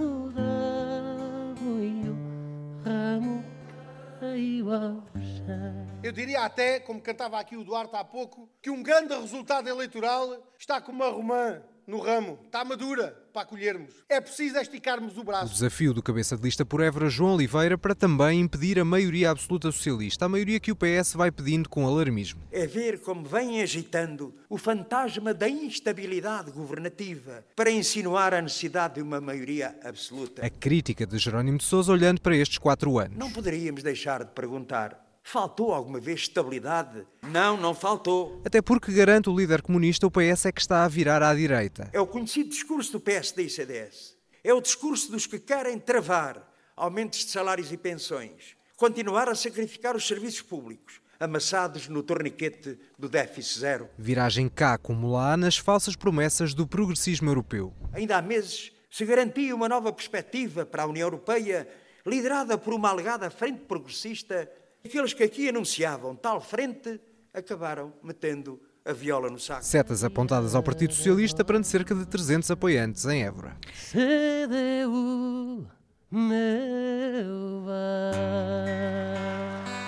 Até, 6.44 6.78
como 6.78 7.00
cantava 7.00 7.40
aqui 7.40 7.56
o 7.56 7.64
Duarte 7.64 7.96
há 7.96 8.04
pouco, 8.04 8.50
que 8.62 8.70
um 8.70 8.84
grande 8.84 9.14
resultado 9.14 9.70
eleitoral 9.70 10.46
está 10.60 10.82
como 10.82 11.02
uma 11.02 11.10
romã 11.10 11.62
no 11.88 12.00
ramo. 12.00 12.38
Está 12.46 12.66
madura 12.66 13.18
para 13.32 13.44
acolhermos. 13.44 13.94
É 14.10 14.20
preciso 14.20 14.58
esticarmos 14.58 15.18
o 15.18 15.24
braço. 15.24 15.46
O 15.46 15.54
desafio 15.54 15.94
do 15.94 16.04
cabeça 16.04 16.36
de 16.36 16.44
lista 16.44 16.66
por 16.66 16.82
Évora, 16.82 17.10
João 17.10 17.36
Oliveira, 17.36 17.78
para 17.78 17.96
também 17.96 18.42
impedir 18.42 18.78
a 18.78 18.84
maioria 18.84 19.32
absoluta 19.32 19.72
socialista, 19.72 20.26
a 20.26 20.30
maioria 20.30 20.60
que 20.60 20.72
o 20.72 20.76
PS 20.76 21.14
vai 21.14 21.32
pedindo 21.32 21.70
com 21.70 21.88
alarmismo. 21.88 22.42
É 22.52 22.68
ver 22.68 23.00
como 23.00 23.24
vem 23.24 23.62
agitando 23.62 24.36
o 24.50 24.58
fantasma 24.58 25.34
da 25.34 25.48
instabilidade 25.48 26.52
governativa 26.52 27.46
para 27.56 27.72
insinuar 27.72 28.34
a 28.34 28.42
necessidade 28.42 28.96
de 28.96 29.02
uma 29.02 29.22
maioria 29.22 29.80
absoluta. 29.82 30.46
A 30.46 30.50
crítica 30.50 31.08
de 31.08 31.18
Jerónimo 31.18 31.58
de 31.58 31.64
Sousa 31.64 31.94
olhando 31.94 32.20
para 32.20 32.36
estes 32.36 32.58
quatro 32.58 33.00
anos. 33.00 33.18
Não 33.18 33.32
poderíamos 33.32 33.82
deixar 33.82 34.26
de 34.26 34.32
perguntar 34.32 35.13
Faltou 35.24 35.74
alguma 35.74 36.00
vez 36.00 36.22
estabilidade? 36.22 37.08
Não, 37.22 37.56
não 37.56 37.74
faltou. 37.74 38.42
Até 38.46 38.62
porque, 38.62 38.92
garante 38.92 39.30
o 39.30 39.36
líder 39.36 39.62
comunista, 39.62 40.06
o 40.06 40.12
PS 40.12 40.48
é 40.48 40.52
que 40.52 40.60
está 40.60 40.84
a 40.84 40.88
virar 40.88 41.24
à 41.24 41.34
direita. 41.34 41.90
É 41.94 42.00
o 42.00 42.06
conhecido 42.06 42.50
discurso 42.50 42.92
do 42.92 43.00
PSD 43.00 43.44
e 43.44 43.50
CDS. 43.50 44.18
É 44.44 44.54
o 44.54 44.62
discurso 44.62 45.10
dos 45.10 45.26
que 45.26 45.40
querem 45.40 45.80
travar 45.80 46.52
aumentos 46.76 47.20
de 47.20 47.32
salários 47.32 47.72
e 47.72 47.78
pensões, 47.78 48.58
continuar 48.76 49.30
a 49.30 49.36
sacrificar 49.36 49.96
os 49.96 50.06
serviços 50.06 50.42
públicos, 50.42 51.00
amassados 51.20 51.88
no 51.88 52.04
torniquete 52.04 52.78
do 53.00 53.08
déficit 53.08 53.60
zero. 53.60 53.90
Viragem 53.98 54.50
cá 54.50 54.78
como 54.78 55.12
lá 55.12 55.38
nas 55.38 55.58
falsas 55.58 55.96
promessas 55.96 56.54
do 56.54 56.68
progressismo 56.68 57.30
europeu. 57.30 57.74
Ainda 57.94 58.18
há 58.18 58.22
meses 58.22 58.74
se 58.92 59.06
garantia 59.06 59.56
uma 59.56 59.70
nova 59.70 59.92
perspectiva 59.92 60.66
para 60.66 60.84
a 60.84 60.86
União 60.86 61.08
Europeia, 61.08 61.68
liderada 62.06 62.58
por 62.58 62.74
uma 62.74 62.90
alegada 62.90 63.30
frente 63.32 63.62
progressista 63.62 64.48
Aqueles 64.86 65.14
que 65.14 65.24
aqui 65.24 65.48
anunciavam 65.48 66.14
tal 66.14 66.42
frente 66.42 67.00
acabaram 67.34 67.94
metendo 68.04 68.60
a 68.84 68.92
viola 68.92 69.30
no 69.30 69.40
saco. 69.40 69.64
Setas 69.64 70.04
apontadas 70.04 70.56
ao 70.56 70.62
Partido 70.62 70.94
Socialista 70.94 71.46
perante 71.46 71.70
cerca 71.70 71.96
de 71.96 72.06
300 72.06 72.52
apoiantes 72.52 73.06
em 73.06 73.24
Évora. 73.24 73.56
CDU, 73.92 75.66
meu 76.12 77.64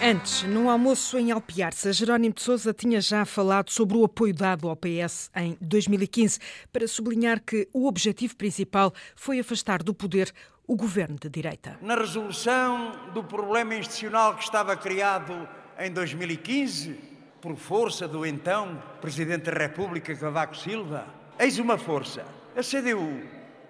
Antes, 0.08 0.44
no 0.44 0.70
almoço 0.70 1.18
em 1.18 1.32
Alpiarça, 1.32 1.92
Jerónimo 1.92 2.36
de 2.36 2.42
Sousa 2.44 2.72
tinha 2.72 3.02
já 3.02 3.26
falado 3.26 3.72
sobre 3.72 3.98
o 3.98 4.06
apoio 4.06 4.36
dado 4.36 4.70
ao 4.70 4.76
PS 4.76 5.32
em 5.36 5.58
2015, 5.60 6.38
para 6.72 6.88
sublinhar 6.88 7.42
que 7.44 7.68
o 7.74 7.88
objetivo 7.88 8.36
principal 8.36 8.94
foi 9.16 9.40
afastar 9.40 9.82
do 9.82 9.96
poder 9.96 10.32
o 10.68 10.76
governo 10.76 11.18
de 11.20 11.30
direita. 11.30 11.78
Na 11.82 11.96
resolução 11.96 12.92
do 13.14 13.24
problema 13.24 13.76
institucional 13.76 14.36
que 14.36 14.44
estava 14.44 14.76
criado 14.76 15.48
em 15.78 15.92
2015, 15.92 17.00
por 17.42 17.56
força 17.56 18.08
do 18.08 18.26
então 18.26 18.82
Presidente 19.00 19.52
da 19.52 19.52
República 19.52 20.16
Cavaco 20.16 20.58
Silva, 20.58 21.06
eis 21.38 21.60
uma 21.60 21.78
força, 21.78 22.26
a 22.56 22.62
CDU, 22.62 23.22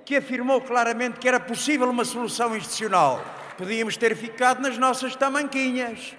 que 0.06 0.16
afirmou 0.16 0.62
claramente 0.62 1.20
que 1.20 1.28
era 1.28 1.40
possível 1.40 1.90
uma 1.90 2.06
solução 2.06 2.56
institucional. 2.56 3.22
Podíamos 3.58 3.98
ter 3.98 4.16
ficado 4.16 4.62
nas 4.62 4.78
nossas 4.78 5.16
tamanquinhas, 5.16 6.16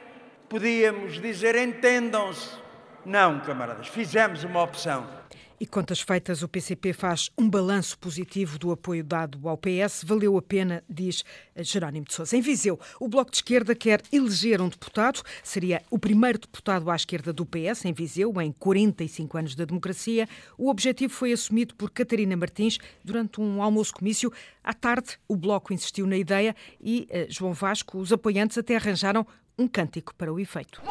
podíamos 0.48 1.20
dizer 1.20 1.56
entendam-se. 1.56 2.50
Não, 3.04 3.40
camaradas, 3.40 3.86
fizemos 3.88 4.44
uma 4.44 4.62
opção. 4.62 5.06
E 5.58 5.66
contas 5.66 6.00
feitas, 6.00 6.42
o 6.42 6.48
PCP 6.48 6.92
faz 6.92 7.30
um 7.36 7.48
balanço 7.48 7.98
positivo 7.98 8.58
do 8.58 8.70
apoio 8.70 9.02
dado 9.02 9.48
ao 9.48 9.56
PS. 9.56 10.04
Valeu 10.04 10.36
a 10.36 10.42
pena, 10.42 10.84
diz 10.86 11.24
Jerónimo 11.56 12.04
de 12.04 12.12
Sousa. 12.12 12.36
Em 12.36 12.42
Viseu, 12.42 12.78
o 13.00 13.08
Bloco 13.08 13.30
de 13.30 13.38
Esquerda 13.38 13.74
quer 13.74 14.02
eleger 14.12 14.60
um 14.60 14.68
deputado. 14.68 15.22
Seria 15.42 15.82
o 15.90 15.98
primeiro 15.98 16.40
deputado 16.40 16.90
à 16.90 16.94
esquerda 16.94 17.32
do 17.32 17.46
PS 17.46 17.86
em 17.86 17.92
Viseu, 17.94 18.38
em 18.42 18.52
45 18.52 19.38
anos 19.38 19.54
da 19.54 19.64
democracia. 19.64 20.28
O 20.58 20.68
objetivo 20.68 21.14
foi 21.14 21.32
assumido 21.32 21.74
por 21.74 21.90
Catarina 21.90 22.36
Martins 22.36 22.78
durante 23.02 23.40
um 23.40 23.62
almoço-comício. 23.62 24.30
À 24.62 24.74
tarde, 24.74 25.18
o 25.26 25.36
Bloco 25.36 25.72
insistiu 25.72 26.06
na 26.06 26.18
ideia 26.18 26.54
e 26.78 27.06
eh, 27.08 27.28
João 27.30 27.54
Vasco, 27.54 27.98
os 27.98 28.12
apoiantes 28.12 28.58
até 28.58 28.76
arranjaram 28.76 29.26
um 29.58 29.66
cântico 29.66 30.14
para 30.14 30.30
o 30.30 30.38
efeito. 30.38 30.82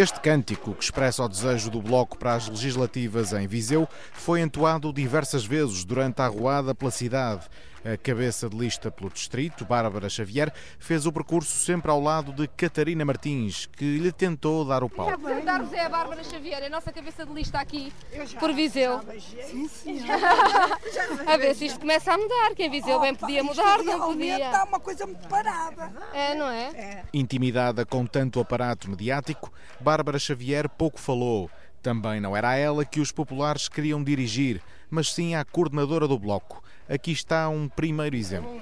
Este 0.00 0.20
cântico, 0.20 0.74
que 0.74 0.84
expressa 0.84 1.24
o 1.24 1.28
desejo 1.28 1.70
do 1.70 1.82
Bloco 1.82 2.16
para 2.16 2.34
as 2.34 2.48
legislativas 2.48 3.32
em 3.32 3.48
Viseu, 3.48 3.88
foi 4.12 4.40
entoado 4.40 4.92
diversas 4.92 5.44
vezes 5.44 5.84
durante 5.84 6.22
a 6.22 6.26
arruada 6.26 6.72
pela 6.72 6.92
cidade. 6.92 7.44
A 7.90 7.96
cabeça 7.96 8.50
de 8.50 8.56
lista 8.56 8.90
pelo 8.90 9.08
distrito, 9.08 9.64
Bárbara 9.64 10.10
Xavier, 10.10 10.52
fez 10.78 11.06
o 11.06 11.12
percurso 11.12 11.56
sempre 11.56 11.90
ao 11.90 11.98
lado 11.98 12.34
de 12.34 12.46
Catarina 12.46 13.02
Martins, 13.02 13.64
que 13.64 13.96
lhe 13.96 14.12
tentou 14.12 14.62
dar 14.62 14.84
o 14.84 14.90
palco. 14.90 15.16
Dar-vos 15.42 15.72
é 15.72 15.86
a 15.86 15.88
Bárbara 15.88 16.22
Xavier, 16.22 16.64
a 16.64 16.68
nossa 16.68 16.92
cabeça 16.92 17.24
de 17.24 17.32
lista 17.32 17.58
aqui, 17.58 17.90
por 18.38 18.52
Viseu. 18.52 19.00
Sim, 19.46 19.68
sim. 19.68 20.04
a 21.26 21.36
ver 21.38 21.54
se 21.54 21.64
isto 21.64 21.80
começa 21.80 22.12
a 22.12 22.18
mudar, 22.18 22.54
que 22.54 22.64
em 22.64 22.70
Viseu 22.70 23.00
bem 23.00 23.14
podia 23.14 23.42
mudar, 23.42 23.82
não 23.82 24.00
podia. 24.12 24.46
Está 24.46 24.64
uma 24.64 24.80
coisa 24.80 25.06
muito 25.06 25.26
parada. 25.26 25.90
É, 26.12 26.34
não 26.34 26.50
é? 26.50 27.04
Intimidada 27.14 27.86
com 27.86 28.04
tanto 28.04 28.38
aparato 28.38 28.90
mediático, 28.90 29.50
Bárbara 29.80 30.18
Xavier 30.18 30.68
pouco 30.68 31.00
falou. 31.00 31.50
Também 31.80 32.20
não 32.20 32.36
era 32.36 32.50
a 32.50 32.56
ela 32.56 32.84
que 32.84 33.00
os 33.00 33.10
populares 33.10 33.66
queriam 33.66 34.04
dirigir, 34.04 34.60
mas 34.90 35.10
sim 35.10 35.34
à 35.34 35.42
coordenadora 35.42 36.06
do 36.06 36.18
Bloco. 36.18 36.62
Aqui 36.88 37.12
está 37.12 37.48
um 37.48 37.68
primeiro 37.68 38.16
exemplo. 38.16 38.60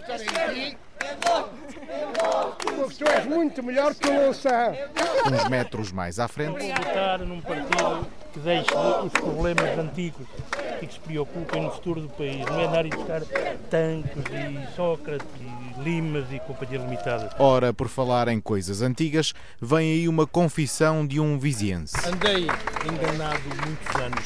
Tu 2.99 3.09
és 3.09 3.26
muito 3.26 3.62
melhor 3.62 3.95
que 3.95 4.09
o 4.09 4.25
Louçã. 4.25 4.73
Uns 5.26 5.49
metros 5.49 5.92
mais 5.92 6.18
à 6.18 6.26
frente, 6.26 6.59
Vou 6.59 6.75
votar 6.75 7.18
num 7.21 7.40
partido 7.40 8.06
que 8.33 8.40
deixe 8.40 8.75
os 8.75 9.12
problemas 9.12 9.78
antigos 9.78 10.26
e 10.83 10.87
que 10.87 10.95
se 10.95 11.00
preocupem 11.00 11.62
no 11.62 11.71
futuro 11.71 12.00
do 12.00 12.09
país. 12.09 12.45
Não 12.47 12.61
é 12.61 12.66
andar 12.66 12.87
e 12.87 12.90
buscar 12.90 13.23
Tancos 13.71 14.25
e 14.33 14.75
Sócrates 14.75 15.26
e 15.40 15.83
Limas 15.83 16.26
e 16.33 16.40
Companhia 16.40 16.78
Limitada. 16.78 17.35
ora 17.38 17.73
por 17.73 17.88
falar 17.88 18.28
em 18.28 18.40
coisas 18.40 18.83
antigas, 18.83 19.33
vem 19.61 19.92
aí 19.92 20.09
uma 20.09 20.26
confissão 20.26 21.06
de 21.06 21.21
um 21.21 21.38
viziense. 21.38 21.97
Andei 22.09 22.47
enganado 22.85 23.42
muitos 23.64 23.97
anos. 24.00 24.25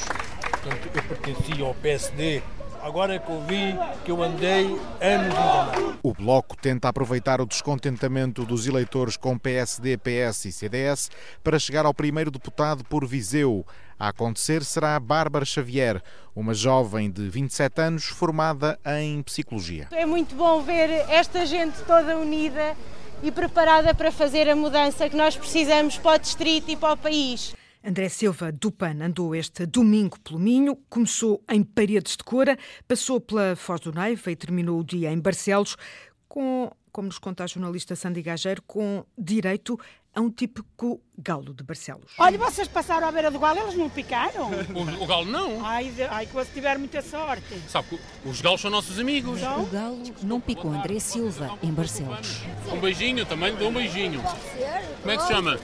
Portanto, 0.51 0.89
eu 0.95 1.03
pertencia 1.03 1.65
ao 1.65 1.73
PSD. 1.75 2.41
Agora 2.83 3.13
é 3.13 3.19
que 3.19 3.31
ouvi 3.31 3.75
que 4.03 4.11
eu 4.11 4.23
andei 4.23 4.65
anos 4.99 5.27
enganado. 5.27 5.99
O 6.01 6.13
Bloco 6.13 6.57
tenta 6.57 6.89
aproveitar 6.89 7.39
o 7.39 7.45
descontentamento 7.45 8.43
dos 8.43 8.65
eleitores 8.65 9.15
com 9.15 9.37
PSD, 9.37 9.97
PS 9.97 10.45
e 10.45 10.51
CDS 10.51 11.11
para 11.43 11.59
chegar 11.59 11.85
ao 11.85 11.93
primeiro 11.93 12.31
deputado 12.31 12.83
por 12.83 13.05
Viseu. 13.05 13.63
A 13.99 14.07
acontecer 14.07 14.63
será 14.63 14.99
Bárbara 14.99 15.45
Xavier, 15.45 16.01
uma 16.35 16.55
jovem 16.55 17.11
de 17.11 17.29
27 17.29 17.81
anos 17.81 18.05
formada 18.05 18.79
em 18.83 19.21
psicologia. 19.21 19.87
É 19.91 20.05
muito 20.07 20.33
bom 20.33 20.61
ver 20.63 20.89
esta 21.07 21.45
gente 21.45 21.79
toda 21.83 22.17
unida 22.17 22.75
e 23.21 23.31
preparada 23.31 23.93
para 23.93 24.11
fazer 24.11 24.49
a 24.49 24.55
mudança 24.55 25.07
que 25.07 25.15
nós 25.15 25.37
precisamos 25.37 25.99
para 25.99 26.15
o 26.15 26.19
distrito 26.19 26.71
e 26.71 26.75
para 26.75 26.93
o 26.93 26.97
país. 26.97 27.53
André 27.83 28.09
Silva 28.09 28.51
do 28.51 28.71
PAN 28.71 29.03
andou 29.03 29.33
este 29.33 29.65
domingo 29.65 30.19
pelo 30.19 30.37
Minho, 30.37 30.75
começou 30.87 31.43
em 31.49 31.63
Paredes 31.63 32.15
de 32.15 32.23
Cora, 32.23 32.55
passou 32.87 33.19
pela 33.19 33.55
Foz 33.55 33.79
do 33.79 33.91
Neiva 33.91 34.29
e 34.31 34.35
terminou 34.35 34.79
o 34.79 34.83
dia 34.83 35.11
em 35.11 35.19
Barcelos, 35.19 35.75
com, 36.27 36.71
como 36.91 37.07
nos 37.07 37.17
conta 37.17 37.43
a 37.43 37.47
jornalista 37.47 37.95
Sandy 37.95 38.21
Gageiro, 38.21 38.61
com 38.67 39.03
direito 39.17 39.79
a 40.13 40.19
um 40.19 40.29
típico 40.29 40.99
galo 41.17 41.53
de 41.53 41.63
Barcelos. 41.63 42.11
Olha, 42.17 42.37
vocês 42.37 42.67
passaram 42.67 43.07
à 43.07 43.11
beira 43.11 43.31
do 43.31 43.39
galo, 43.39 43.59
eles 43.59 43.75
não 43.75 43.89
picaram? 43.89 44.49
O, 44.49 45.03
o 45.03 45.07
galo 45.07 45.25
não. 45.25 45.65
Ai, 45.65 45.89
de- 45.89 46.03
ai, 46.03 46.25
que 46.25 46.33
você 46.33 46.51
tiver 46.51 46.77
muita 46.77 47.01
sorte. 47.01 47.43
Sabe 47.69 47.87
que 47.89 47.99
os 48.27 48.41
galos 48.41 48.59
são 48.59 48.69
nossos 48.69 48.99
amigos. 48.99 49.39
O 49.41 49.65
galo 49.67 50.01
não 50.23 50.41
picou 50.41 50.71
André 50.73 50.99
Silva 50.99 51.57
em 51.63 51.71
Barcelos. 51.71 52.41
Um 52.71 52.79
beijinho, 52.79 53.25
também 53.25 53.51
lhe 53.51 53.57
dou 53.57 53.69
um 53.69 53.73
beijinho. 53.73 54.21
Como 55.01 55.11
é 55.11 55.17
que 55.17 55.23
se 55.23 55.29
chama? 55.29 55.57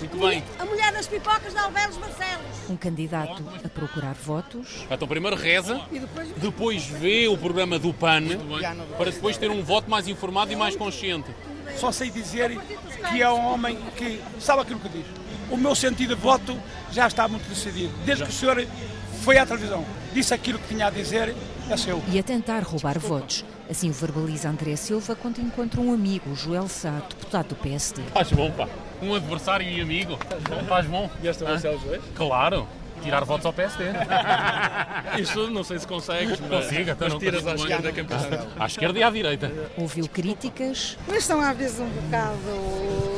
Muito 0.00 0.18
bem. 0.18 0.44
A 0.58 0.64
mulher 0.66 0.92
das 0.92 1.06
pipocas 1.06 1.52
de 1.52 1.58
Alvelos 1.58 1.96
Barcelos. 1.96 2.46
Um 2.68 2.76
candidato 2.76 3.42
a 3.64 3.68
procurar 3.68 4.14
votos. 4.14 4.84
Então 4.90 5.08
primeiro 5.08 5.36
reza, 5.36 5.80
depois... 5.90 6.28
depois 6.36 6.86
vê 6.86 7.26
o 7.28 7.38
programa 7.38 7.78
do 7.78 7.94
PAN, 7.94 8.22
para 8.98 9.10
depois 9.10 9.38
ter 9.38 9.50
um 9.50 9.62
voto 9.62 9.88
mais 9.88 10.08
informado 10.08 10.52
e 10.52 10.56
mais 10.56 10.76
consciente. 10.76 11.30
Só 11.76 11.90
sei 11.92 12.10
dizer 12.10 12.58
que 13.10 13.22
é 13.22 13.30
um 13.30 13.52
homem 13.52 13.76
que 13.96 14.20
sabe 14.40 14.62
aquilo 14.62 14.80
que 14.80 14.88
diz. 14.88 15.06
O 15.50 15.56
meu 15.56 15.74
sentido 15.74 16.14
de 16.14 16.20
voto 16.20 16.58
já 16.90 17.06
está 17.06 17.26
muito 17.28 17.48
decidido. 17.48 17.92
Desde 18.04 18.24
que 18.24 18.30
o 18.30 18.32
senhor 18.32 18.66
foi 19.22 19.38
à 19.38 19.46
televisão, 19.46 19.84
disse 20.12 20.32
aquilo 20.32 20.58
que 20.58 20.68
tinha 20.68 20.86
a 20.86 20.90
dizer, 20.90 21.34
é 21.68 21.76
seu. 21.76 22.02
E 22.08 22.18
a 22.18 22.22
tentar 22.22 22.62
roubar 22.62 22.98
votos. 22.98 23.44
Assim 23.70 23.90
o 23.90 23.92
verbaliza 23.92 24.48
André 24.48 24.76
Silva 24.76 25.14
quando 25.14 25.40
encontra 25.40 25.80
um 25.80 25.92
amigo, 25.92 26.34
Joel 26.34 26.68
Sá, 26.68 26.90
deputado 27.08 27.48
do 27.48 27.54
PSD. 27.56 28.02
Faz 28.12 28.30
bom, 28.32 28.50
pá. 28.50 28.68
Um 29.00 29.14
adversário 29.14 29.66
e 29.66 29.80
amigo. 29.80 30.18
Faz 30.68 30.86
bom. 30.86 31.10
E 31.22 31.28
esta 31.28 31.44
Hã? 31.44 31.48
Barcelos 31.48 31.82
hoje? 31.84 32.02
Claro. 32.14 32.68
Tirar 33.02 33.24
votos 33.24 33.46
ao 33.46 33.52
PSD. 33.52 33.84
Isto 35.20 35.50
não 35.50 35.64
sei 35.64 35.78
se 35.78 35.86
consegues, 35.86 36.38
mas, 36.40 36.64
Consigo, 36.64 36.90
então 36.90 36.96
mas 37.00 37.12
não 37.12 37.18
tiras 37.18 37.46
à 37.46 37.54
esquerda 37.54 37.92
campeonato. 37.92 38.48
À 38.58 38.66
esquerda 38.66 38.98
e 38.98 39.02
à 39.02 39.10
direita. 39.10 39.52
Ouviu 39.76 40.08
críticas, 40.08 40.96
Mas 41.06 41.24
são 41.24 41.40
às 41.40 41.56
vezes 41.56 41.80
um 41.80 41.88
bocado 41.88 43.11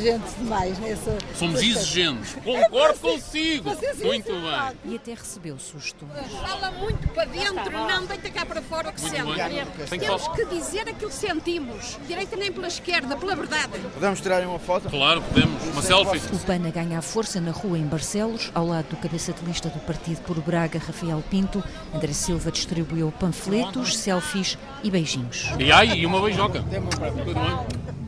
exigentes 0.00 0.34
demais 0.36 0.78
nessa... 0.78 1.18
Somos 1.34 1.54
nessa- 1.62 1.78
exigentes. 1.80 2.36
É 2.36 2.40
Concordo 2.40 2.98
consigo. 3.00 3.70
você 3.70 3.94
sim, 3.94 4.04
Muito 4.04 4.32
bem. 4.32 4.92
e 4.92 4.96
até 4.96 5.14
recebeu 5.14 5.58
sugestões. 5.58 6.10
Fala 6.40 6.70
muito 6.72 7.08
para 7.08 7.24
dentro, 7.26 7.70
não 7.70 8.06
deita 8.06 8.30
cá 8.30 8.46
para 8.46 8.62
fora 8.62 8.90
o 8.90 8.92
que 8.92 9.00
sente. 9.00 9.16
Temos 9.98 10.28
que 10.28 10.44
dizer 10.46 10.88
aquilo 10.88 11.10
que 11.10 11.14
sentimos. 11.16 11.98
Direita 12.06 12.36
nem 12.36 12.52
pela 12.52 12.68
esquerda, 12.68 13.16
pela 13.16 13.36
verdade. 13.36 13.78
Podemos 13.94 14.20
tirar 14.20 14.42
uma 14.46 14.58
foto? 14.58 14.88
Claro, 14.88 15.22
podemos. 15.22 15.62
Uma 15.68 15.82
selfie. 15.82 16.20
O 16.34 16.38
PAN 16.40 16.70
ganha 16.70 16.98
a 16.98 17.02
força 17.02 17.40
na 17.40 17.50
rua 17.50 17.78
em 17.78 17.86
Barcelos, 17.86 18.50
ao 18.54 18.66
lado 18.66 18.88
do 18.90 18.96
cabeça 18.96 19.32
de 19.32 19.44
lista 19.44 19.68
do 19.68 19.78
partido 19.80 20.20
por 20.22 20.40
Braga, 20.40 20.78
Rafael 20.78 21.22
Pinto. 21.30 21.62
André 21.94 22.12
Silva 22.12 22.50
distribuiu 22.50 23.12
panfletos, 23.18 23.96
selfies 23.98 24.56
e 24.82 24.90
beijinhos. 24.90 25.46
E 25.58 25.70
ai, 25.70 25.98
e 25.98 26.06
uma 26.06 26.20
beijoca. 26.20 26.64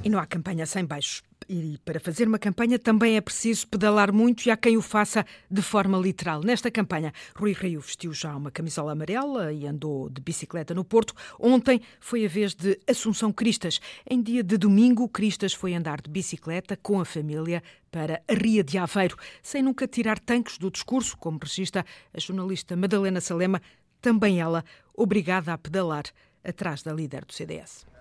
E 0.03 0.09
não 0.09 0.19
há 0.19 0.27
campanha 0.27 0.67
sem 0.67 0.85
baixos. 0.85 1.23
E 1.49 1.79
para 1.85 2.01
fazer 2.01 2.29
uma 2.29 2.39
campanha 2.39 2.79
também 2.79 3.17
é 3.17 3.21
preciso 3.21 3.67
pedalar 3.69 4.13
muito 4.13 4.47
e 4.47 4.51
há 4.51 4.57
quem 4.57 4.77
o 4.77 4.83
faça 4.83 5.25
de 5.51 5.63
forma 5.63 5.99
literal. 5.99 6.43
Nesta 6.43 6.71
campanha, 6.71 7.13
Rui 7.35 7.53
Rio 7.53 7.81
vestiu 7.81 8.13
já 8.13 8.35
uma 8.37 8.51
camisola 8.51 8.93
amarela 8.93 9.53
e 9.53 9.67
andou 9.67 10.09
de 10.09 10.21
bicicleta 10.21 10.75
no 10.75 10.85
Porto. 10.85 11.15
Ontem 11.39 11.81
foi 12.01 12.25
a 12.25 12.29
vez 12.29 12.55
de 12.55 12.79
Assunção 12.89 13.33
Cristas. 13.33 13.81
Em 14.09 14.23
dia 14.23 14.43
de 14.43 14.57
domingo, 14.57 15.09
Cristas 15.09 15.53
foi 15.53 15.75
andar 15.75 16.01
de 16.01 16.11
bicicleta 16.11 16.77
com 16.77 17.01
a 17.01 17.05
família 17.05 17.63
para 17.91 18.23
a 18.27 18.35
Ria 18.35 18.65
de 18.65 18.79
Aveiro, 18.79 19.17
sem 19.43 19.63
nunca 19.63 19.87
tirar 19.87 20.19
tanques 20.19 20.57
do 20.57 20.71
discurso, 20.71 21.17
como 21.19 21.39
registra 21.39 21.85
a 22.13 22.19
jornalista 22.19 22.75
Madalena 22.75 23.21
Salema, 23.21 23.61
também 24.01 24.41
ela 24.41 24.65
obrigada 24.95 25.53
a 25.53 25.59
pedalar 25.59 26.05
atrás 26.43 26.83
da 26.83 26.93
líder 26.93 27.25
do 27.25 27.33
CDS. 27.33 27.92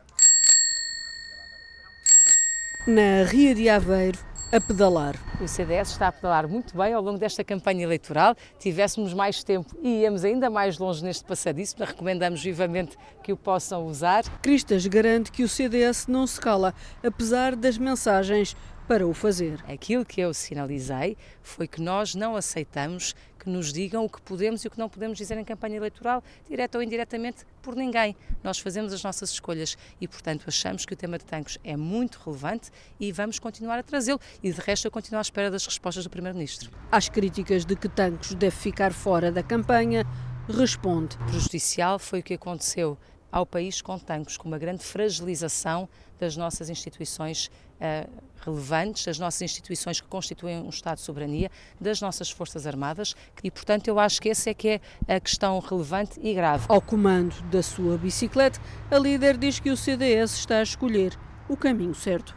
Na 2.88 3.24
Ria 3.28 3.54
de 3.54 3.70
Aveiro, 3.70 4.18
a 4.52 4.60
pedalar. 4.60 5.16
O 5.40 5.48
CDS 5.48 5.92
está 5.92 6.08
a 6.08 6.12
pedalar 6.12 6.48
muito 6.48 6.76
bem 6.76 6.94
ao 6.94 7.02
longo 7.02 7.20
desta 7.20 7.44
campanha 7.44 7.84
eleitoral. 7.84 8.36
Tivéssemos 8.58 9.14
mais 9.14 9.44
tempo 9.44 9.78
e 9.82 10.02
íamos 10.02 10.26
ainda 10.26 10.50
mais 10.50 10.80
longe 10.80 11.04
neste 11.04 11.24
passadiço, 11.24 11.76
mas 11.78 11.90
recomendamos 11.90 12.44
vivamente 12.44 12.98
que 13.24 13.32
o 13.32 13.38
possam 13.38 13.86
usar. 13.86 14.24
Cristas 14.42 14.86
garante 14.88 15.32
que 15.32 15.44
o 15.44 15.48
CDS 15.48 16.08
não 16.08 16.26
se 16.26 16.42
cala, 16.42 16.74
apesar 17.04 17.56
das 17.56 17.78
mensagens 17.78 18.56
para 18.88 19.08
o 19.08 19.14
fazer. 19.14 19.64
Aquilo 19.72 20.04
que 20.04 20.20
eu 20.20 20.34
sinalizei 20.34 21.16
foi 21.42 21.68
que 21.68 21.82
nós 21.82 22.16
não 22.16 22.36
aceitamos 22.36 23.16
que 23.42 23.50
nos 23.50 23.74
digam 23.74 24.06
o 24.06 24.10
que 24.10 24.22
podemos 24.22 24.64
e 24.64 24.68
o 24.68 24.72
que 24.72 24.78
não 24.78 24.88
podemos 24.88 25.18
dizer 25.18 25.36
em 25.36 25.44
campanha 25.44 25.78
eleitoral, 25.78 26.24
direta 26.48 26.78
ou 26.78 26.84
indiretamente, 26.84 27.44
por 27.62 27.76
ninguém. 27.76 28.16
Nós 28.44 28.60
fazemos 28.60 28.94
as 28.94 29.04
nossas 29.04 29.32
escolhas 29.32 29.76
e, 30.00 30.08
portanto, 30.08 30.46
achamos 30.48 30.86
que 30.86 30.94
o 30.94 30.96
tema 30.96 31.18
de 31.18 31.26
tanques 31.26 31.58
é 31.64 31.76
muito 31.76 32.20
relevante 32.24 32.70
e 33.00 33.12
vamos 33.12 33.40
continuar 33.40 33.80
a 33.80 33.84
trazê-lo. 33.84 34.20
E, 34.44 34.52
de 34.52 34.62
resto, 34.62 34.86
eu 34.86 34.92
continuo 34.92 35.18
à 35.18 35.22
espera 35.22 35.50
das 35.50 35.66
respostas 35.66 36.04
do 36.04 36.10
Primeiro-Ministro. 36.10 36.70
Às 36.92 37.10
críticas 37.10 37.66
de 37.66 37.76
que 37.76 37.90
Tancos 37.90 38.36
deve 38.36 38.56
ficar 38.56 38.94
fora 38.94 39.32
da 39.32 39.42
campanha, 39.42 40.06
responde. 40.48 41.18
Prejudicial 41.18 41.98
foi 41.98 42.20
o 42.20 42.24
que 42.24 42.36
aconteceu 42.36 42.98
ao 43.32 43.46
país 43.46 43.82
com 43.82 43.98
tanques, 43.98 44.38
com 44.38 44.48
uma 44.48 44.60
grande 44.60 44.84
fragilização 44.84 45.90
das 46.20 46.38
nossas 46.38 46.70
instituições 46.70 47.50
uh, 47.80 48.08
relevantes 48.44 49.06
das 49.06 49.20
nossas 49.20 49.42
instituições 49.42 50.02
que 50.02 50.08
constituem 50.08 50.60
um 50.60 50.70
Estado 50.70 50.98
de 50.98 51.04
soberania, 51.04 51.50
das 51.80 52.02
nossas 52.02 52.30
Forças 52.30 52.66
Armadas 52.68 53.16
e, 53.44 53.52
portanto, 53.52 53.88
eu 53.88 54.00
acho 54.00 54.22
que 54.22 54.30
essa 54.30 54.50
é 54.50 54.54
que 54.54 54.82
é 55.08 55.16
a 55.16 55.20
questão 55.20 55.60
relevante 55.60 56.20
e 56.22 56.34
grave. 56.34 56.66
Ao 56.68 56.82
comando 56.82 57.42
da 57.44 57.62
sua 57.62 57.98
bicicleta, 57.98 58.60
a 58.90 58.98
líder 58.98 59.38
diz 59.38 59.60
que 59.60 59.70
o 59.70 59.78
CDS 59.78 60.34
está 60.34 60.58
a 60.58 60.64
escolher 60.64 61.18
o 61.48 61.58
caminho 61.58 61.94
certo. 61.94 62.36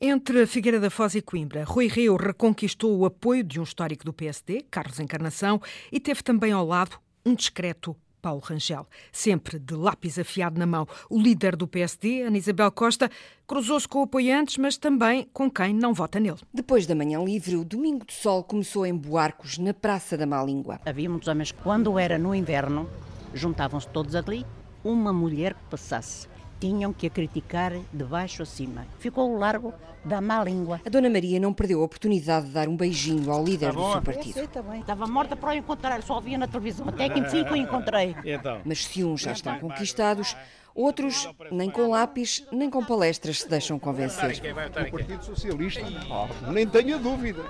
Entre 0.00 0.46
Figueira 0.46 0.78
da 0.78 0.90
Foz 0.90 1.14
e 1.14 1.22
Coimbra, 1.22 1.64
Rui 1.64 1.86
Rio 1.86 2.16
reconquistou 2.16 2.96
o 2.98 3.06
apoio 3.06 3.42
de 3.42 3.58
um 3.58 3.62
histórico 3.62 4.04
do 4.04 4.12
PSD, 4.12 4.66
Carlos 4.70 5.00
Encarnação, 5.00 5.60
e 5.90 5.98
teve 5.98 6.22
também 6.22 6.52
ao 6.52 6.66
lado 6.66 6.98
um 7.24 7.34
discreto 7.34 7.96
Paulo 8.20 8.40
Rangel. 8.40 8.86
Sempre 9.12 9.58
de 9.58 9.74
lápis 9.74 10.18
afiado 10.18 10.58
na 10.58 10.66
mão, 10.66 10.86
o 11.08 11.20
líder 11.20 11.56
do 11.56 11.68
PSD, 11.68 12.22
Ana 12.22 12.38
Isabel 12.38 12.70
Costa, 12.72 13.10
cruzou-se 13.46 13.86
com 13.86 14.02
apoiantes, 14.02 14.56
mas 14.58 14.76
também 14.76 15.28
com 15.32 15.50
quem 15.50 15.74
não 15.74 15.94
vota 15.94 16.18
nele. 16.18 16.38
Depois 16.52 16.86
da 16.86 16.94
manhã 16.94 17.22
livre, 17.22 17.56
o 17.56 17.64
Domingo 17.64 18.04
de 18.06 18.12
Sol 18.12 18.42
começou 18.42 18.84
em 18.86 18.96
Boarcos, 18.96 19.58
na 19.58 19.72
Praça 19.72 20.16
da 20.16 20.26
Má 20.26 20.42
Língua. 20.42 20.80
Havia 20.84 21.08
muitos 21.08 21.28
homens 21.28 21.52
que, 21.52 21.62
quando 21.62 21.98
era 21.98 22.18
no 22.18 22.34
inverno, 22.34 22.88
juntavam-se 23.34 23.88
todos 23.88 24.14
ali, 24.14 24.44
uma 24.84 25.12
mulher 25.12 25.54
que 25.54 25.64
passasse 25.70 26.28
tinham 26.60 26.92
que 26.92 27.06
a 27.06 27.10
criticar 27.10 27.72
de 27.92 28.04
baixo 28.04 28.42
a 28.42 28.46
cima. 28.46 28.86
Ficou 28.98 29.36
largo 29.36 29.72
da 30.04 30.20
má 30.20 30.42
língua. 30.42 30.80
A 30.86 30.88
Dona 30.88 31.10
Maria 31.10 31.40
não 31.40 31.52
perdeu 31.52 31.80
a 31.80 31.84
oportunidade 31.84 32.46
de 32.46 32.52
dar 32.52 32.68
um 32.68 32.76
beijinho 32.76 33.30
ao 33.30 33.44
líder 33.44 33.72
tá 33.72 33.80
do 33.80 33.92
seu 33.92 34.02
partido. 34.02 34.38
Eu 34.38 34.48
sei, 34.52 34.80
Estava 34.80 35.06
morta 35.06 35.34
para 35.34 35.50
o 35.50 35.54
encontrar, 35.54 36.02
só 36.02 36.20
via 36.20 36.38
na 36.38 36.46
televisão. 36.46 36.88
Até 36.88 37.08
que 37.08 37.18
enfim 37.18 37.44
que 37.44 37.52
o 37.52 37.56
encontrei. 37.56 38.14
Então. 38.24 38.60
Mas 38.64 38.84
se 38.84 39.02
uns 39.02 39.22
já 39.22 39.32
estão 39.32 39.58
conquistados, 39.58 40.36
Outros, 40.76 41.26
nem 41.50 41.70
com 41.70 41.88
lápis, 41.88 42.44
nem 42.52 42.68
com 42.68 42.84
palestras 42.84 43.40
se 43.40 43.48
deixam 43.48 43.78
convencer. 43.78 44.42
O 44.86 44.90
Partido 44.90 45.24
Socialista, 45.24 45.80
oh, 46.10 46.52
nem 46.52 46.66
tenha 46.66 46.98
dúvida. 46.98 47.40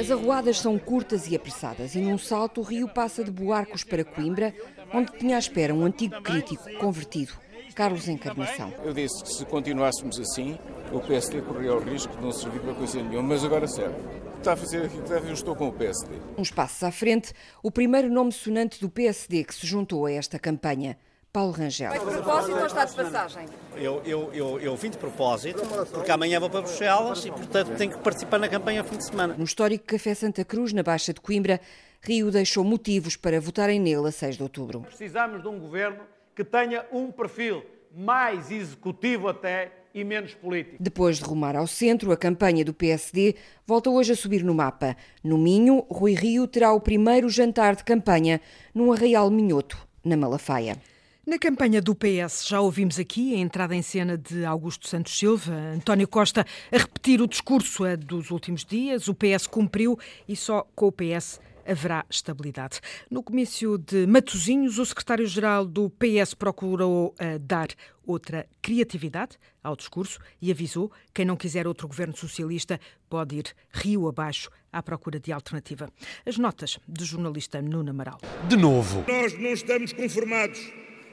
As 0.00 0.10
arruadas 0.10 0.60
são 0.60 0.78
curtas 0.78 1.30
e 1.30 1.36
apressadas 1.36 1.94
e 1.94 1.98
num 1.98 2.16
salto 2.16 2.62
o 2.62 2.64
rio 2.64 2.88
passa 2.88 3.22
de 3.22 3.30
Boarcos 3.30 3.84
para 3.84 4.02
Coimbra, 4.02 4.54
onde 4.94 5.12
tinha 5.12 5.36
à 5.36 5.38
espera 5.38 5.74
um 5.74 5.84
antigo 5.84 6.22
crítico 6.22 6.64
convertido. 6.78 7.43
Carlos 7.74 8.08
Encarnação. 8.08 8.72
Eu 8.84 8.94
disse 8.94 9.22
que 9.22 9.28
se 9.28 9.44
continuássemos 9.44 10.18
assim, 10.20 10.56
o 10.92 11.00
PSD 11.00 11.42
corria 11.42 11.74
o 11.74 11.80
risco 11.80 12.16
de 12.16 12.22
não 12.22 12.32
servir 12.32 12.60
para 12.60 12.74
coisa 12.74 13.02
nenhuma, 13.02 13.30
mas 13.30 13.44
agora 13.44 13.66
serve. 13.66 13.96
Está 14.38 14.52
a 14.52 14.56
fazer 14.56 14.84
aquilo 14.84 15.02
que 15.02 15.08
deve, 15.08 15.28
eu 15.28 15.34
estou 15.34 15.56
com 15.56 15.68
o 15.68 15.72
PSD. 15.72 16.14
Uns 16.38 16.50
passos 16.50 16.82
à 16.82 16.92
frente, 16.92 17.32
o 17.62 17.70
primeiro 17.70 18.08
nome 18.08 18.30
sonante 18.30 18.80
do 18.80 18.88
PSD 18.88 19.42
que 19.44 19.54
se 19.54 19.66
juntou 19.66 20.06
a 20.06 20.12
esta 20.12 20.38
campanha, 20.38 20.96
Paulo 21.32 21.50
Rangel. 21.50 21.90
Vai 21.90 21.98
de 21.98 22.04
propósito 22.04 22.56
ou 22.56 22.66
está 22.66 22.84
de 22.84 22.94
passagem? 22.94 23.46
Eu, 23.74 24.02
eu, 24.04 24.32
eu, 24.32 24.60
eu 24.60 24.76
vim 24.76 24.90
de 24.90 24.98
propósito, 24.98 25.62
porque 25.92 26.12
amanhã 26.12 26.38
vou 26.38 26.48
para 26.48 26.60
Bruxelas 26.60 27.24
e, 27.24 27.30
portanto, 27.30 27.76
tenho 27.76 27.90
que 27.90 27.98
participar 27.98 28.38
na 28.38 28.48
campanha 28.48 28.82
ao 28.82 28.86
fim 28.86 28.96
de 28.96 29.04
semana. 29.04 29.34
No 29.36 29.44
histórico 29.44 29.84
Café 29.84 30.14
Santa 30.14 30.44
Cruz, 30.44 30.72
na 30.72 30.84
Baixa 30.84 31.12
de 31.12 31.20
Coimbra, 31.20 31.60
Rio 32.00 32.30
deixou 32.30 32.62
motivos 32.62 33.16
para 33.16 33.40
votarem 33.40 33.80
nele 33.80 34.08
a 34.08 34.12
6 34.12 34.36
de 34.36 34.42
outubro. 34.42 34.82
Precisamos 34.82 35.42
de 35.42 35.48
um 35.48 35.58
governo 35.58 36.00
que 36.34 36.44
tenha 36.44 36.84
um 36.92 37.10
perfil 37.10 37.64
mais 37.94 38.50
executivo 38.50 39.28
até 39.28 39.72
e 39.94 40.02
menos 40.02 40.34
político. 40.34 40.76
Depois 40.80 41.18
de 41.18 41.24
rumar 41.24 41.54
ao 41.54 41.68
centro, 41.68 42.10
a 42.10 42.16
campanha 42.16 42.64
do 42.64 42.74
PSD 42.74 43.36
volta 43.64 43.88
hoje 43.88 44.12
a 44.12 44.16
subir 44.16 44.42
no 44.42 44.52
mapa. 44.52 44.96
No 45.22 45.38
Minho, 45.38 45.86
Rui 45.88 46.14
Rio 46.14 46.48
terá 46.48 46.72
o 46.72 46.80
primeiro 46.80 47.28
jantar 47.28 47.76
de 47.76 47.84
campanha 47.84 48.40
num 48.74 48.92
arraial 48.92 49.30
minhoto, 49.30 49.78
na 50.04 50.16
Malafaia. 50.16 50.76
Na 51.24 51.38
campanha 51.38 51.80
do 51.80 51.94
PS 51.94 52.46
já 52.46 52.60
ouvimos 52.60 52.98
aqui 52.98 53.34
a 53.34 53.38
entrada 53.38 53.74
em 53.74 53.80
cena 53.80 54.18
de 54.18 54.44
Augusto 54.44 54.86
Santos 54.86 55.16
Silva, 55.16 55.54
António 55.74 56.06
Costa 56.06 56.44
a 56.70 56.76
repetir 56.76 57.22
o 57.22 57.26
discurso 57.26 57.84
dos 57.96 58.30
últimos 58.30 58.62
dias. 58.62 59.08
O 59.08 59.14
PS 59.14 59.46
cumpriu 59.46 59.98
e 60.28 60.36
só 60.36 60.66
com 60.74 60.88
o 60.88 60.92
PS 60.92 61.40
haverá 61.66 62.04
estabilidade. 62.08 62.80
No 63.10 63.22
comício 63.22 63.78
de 63.78 64.06
Matosinhos, 64.06 64.78
o 64.78 64.86
secretário-geral 64.86 65.66
do 65.66 65.90
PS 65.90 66.34
procurou 66.34 67.08
uh, 67.08 67.38
dar 67.38 67.68
outra 68.06 68.46
criatividade 68.60 69.36
ao 69.62 69.74
discurso 69.74 70.18
e 70.40 70.50
avisou 70.50 70.92
quem 71.12 71.24
não 71.24 71.36
quiser 71.36 71.66
outro 71.66 71.88
governo 71.88 72.16
socialista 72.16 72.78
pode 73.08 73.36
ir 73.36 73.46
rio 73.70 74.06
abaixo 74.08 74.50
à 74.72 74.82
procura 74.82 75.18
de 75.18 75.32
alternativa. 75.32 75.88
As 76.26 76.36
notas 76.36 76.78
do 76.86 77.04
jornalista 77.04 77.62
Nuno 77.62 77.90
Amaral. 77.90 78.20
De 78.48 78.56
novo. 78.56 79.04
Nós 79.08 79.38
não 79.38 79.52
estamos 79.52 79.92
conformados. 79.92 80.60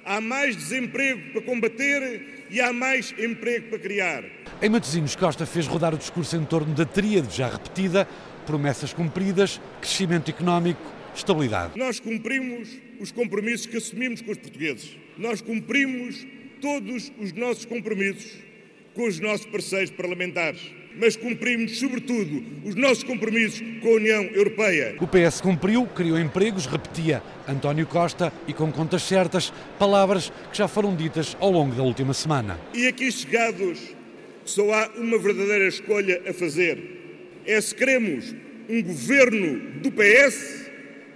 Há 0.03 0.19
mais 0.19 0.55
desemprego 0.55 1.31
para 1.31 1.41
combater 1.43 2.47
e 2.49 2.59
há 2.59 2.73
mais 2.73 3.13
emprego 3.19 3.69
para 3.69 3.79
criar. 3.79 4.23
Em 4.59 4.67
Matosinhos, 4.67 5.15
Costa 5.15 5.45
fez 5.45 5.67
rodar 5.67 5.93
o 5.93 5.97
discurso 5.97 6.35
em 6.35 6.43
torno 6.43 6.73
da 6.73 6.85
tríade 6.85 7.37
já 7.37 7.47
repetida 7.47 8.07
promessas 8.51 8.91
cumpridas, 8.91 9.61
crescimento 9.79 10.29
económico, 10.29 10.81
estabilidade. 11.15 11.79
Nós 11.79 12.01
cumprimos 12.01 12.67
os 12.99 13.09
compromissos 13.09 13.65
que 13.65 13.77
assumimos 13.77 14.21
com 14.21 14.29
os 14.29 14.37
portugueses. 14.37 14.97
Nós 15.17 15.39
cumprimos 15.39 16.27
todos 16.59 17.13
os 17.17 17.31
nossos 17.31 17.63
compromissos 17.63 18.29
com 18.93 19.07
os 19.07 19.21
nossos 19.21 19.45
parceiros 19.45 19.89
parlamentares. 19.91 20.59
Mas 20.99 21.15
cumprimos, 21.15 21.79
sobretudo, 21.79 22.43
os 22.65 22.75
nossos 22.75 23.05
compromissos 23.05 23.61
com 23.81 23.87
a 23.87 23.93
União 23.93 24.21
Europeia. 24.21 24.97
O 24.99 25.07
PS 25.07 25.39
cumpriu, 25.39 25.85
criou 25.85 26.19
empregos, 26.19 26.65
repetia 26.65 27.23
António 27.47 27.87
Costa 27.87 28.33
e 28.49 28.51
com 28.53 28.69
contas 28.69 29.03
certas, 29.03 29.53
palavras 29.79 30.29
que 30.51 30.57
já 30.57 30.67
foram 30.67 30.93
ditas 30.93 31.37
ao 31.39 31.49
longo 31.49 31.73
da 31.73 31.83
última 31.83 32.13
semana. 32.13 32.59
E 32.73 32.85
aqui 32.85 33.09
chegados, 33.13 33.79
só 34.43 34.73
há 34.73 34.89
uma 34.97 35.17
verdadeira 35.17 35.69
escolha 35.69 36.21
a 36.27 36.33
fazer 36.33 37.00
é 37.45 37.59
se 37.59 37.73
queremos 37.73 38.33
um 38.69 38.81
governo 38.81 39.79
do 39.81 39.91
PS 39.91 40.69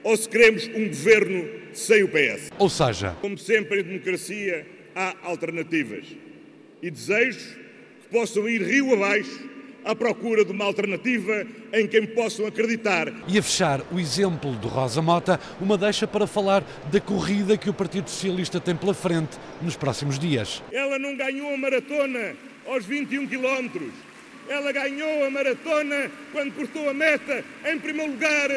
ou 0.04 0.16
se 0.16 0.28
queremos 0.28 0.68
um 0.68 0.88
governo 0.88 1.50
sem 1.74 2.04
o 2.04 2.08
PS. 2.08 2.52
Ou 2.58 2.70
seja, 2.70 3.16
como 3.22 3.38
sempre 3.38 3.82
em 3.82 3.84
democracia, 3.84 4.66
há 4.96 5.16
alternativas. 5.24 6.06
E 6.82 6.92
desejo 6.92 7.56
que 8.02 8.10
possam 8.10 8.48
ir 8.48 8.62
rio 8.62 8.94
abaixo 8.94 9.50
à 9.84 9.96
procura 9.96 10.44
de 10.44 10.52
uma 10.52 10.66
alternativa 10.66 11.46
em 11.72 11.88
quem 11.88 12.08
possam 12.08 12.48
acreditar. 12.48 13.12
E 13.28 13.38
a 13.38 13.44
fechar 13.44 13.82
o 13.92 14.00
exemplo 14.00 14.56
de 14.56 14.68
Rosa 14.68 15.02
Mota, 15.02 15.40
uma 15.62 15.78
deixa 15.78 16.08
para 16.08 16.26
falar 16.26 16.64
da 16.92 17.00
corrida 17.00 17.58
que 17.58 17.70
o 17.70 17.74
Partido 17.74 18.10
Socialista 18.10 18.60
tem 18.60 18.76
pela 18.76 18.94
frente 18.94 19.38
nos 19.62 19.76
próximos 19.76 20.18
dias. 20.18 20.64
Ela 20.72 20.98
não 20.98 21.16
ganhou 21.16 21.54
a 21.54 21.58
maratona 21.58 22.36
aos 22.66 22.86
21 22.86 23.28
quilómetros 23.28 23.92
ela 24.50 24.72
ganhou 24.72 25.26
a 25.26 25.30
maratona 25.30 26.12
quando 26.32 26.54
cortou 26.54 26.90
a 26.90 26.94
meta 26.94 27.44
em 27.66 27.80
primeiro 27.80 28.12
lugar, 28.12 28.50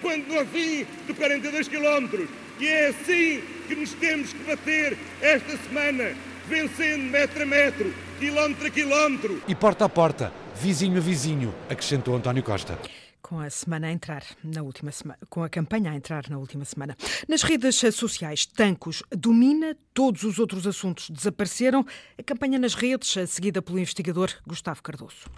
quando 0.00 0.26
no 0.28 0.46
fim 0.46 0.86
de 1.06 1.14
42 1.14 1.68
quilómetros. 1.68 2.28
E 2.60 2.66
é 2.66 2.88
assim 2.88 3.42
que 3.66 3.74
nos 3.74 3.92
temos 3.94 4.32
que 4.32 4.44
bater 4.44 4.96
esta 5.20 5.56
semana, 5.56 6.12
vencendo 6.48 7.10
metro 7.10 7.42
a 7.42 7.46
metro, 7.46 7.94
quilómetro 8.18 8.66
a 8.66 8.70
quilómetro. 8.70 9.42
E 9.48 9.54
porta 9.54 9.84
a 9.84 9.88
porta, 9.88 10.32
vizinho 10.60 10.98
a 10.98 11.00
vizinho, 11.00 11.54
acrescentou 11.68 12.14
António 12.14 12.42
Costa 12.42 12.78
com 13.22 13.38
a 13.38 13.48
semana 13.48 13.86
a 13.86 13.92
entrar 13.92 14.24
na 14.42 14.62
última 14.62 14.90
semana, 14.90 15.18
com 15.30 15.42
a 15.42 15.48
campanha 15.48 15.92
a 15.92 15.94
entrar 15.94 16.28
na 16.28 16.38
última 16.38 16.64
semana. 16.64 16.96
Nas 17.28 17.42
redes 17.42 17.76
sociais, 17.94 18.44
Tancos 18.44 19.02
domina, 19.10 19.76
todos 19.94 20.24
os 20.24 20.38
outros 20.38 20.66
assuntos 20.66 21.08
desapareceram. 21.08 21.86
A 22.18 22.22
campanha 22.22 22.58
nas 22.58 22.74
redes, 22.74 23.14
seguida 23.30 23.62
pelo 23.62 23.78
investigador 23.78 24.30
Gustavo 24.46 24.82
Cardoso. 24.82 25.30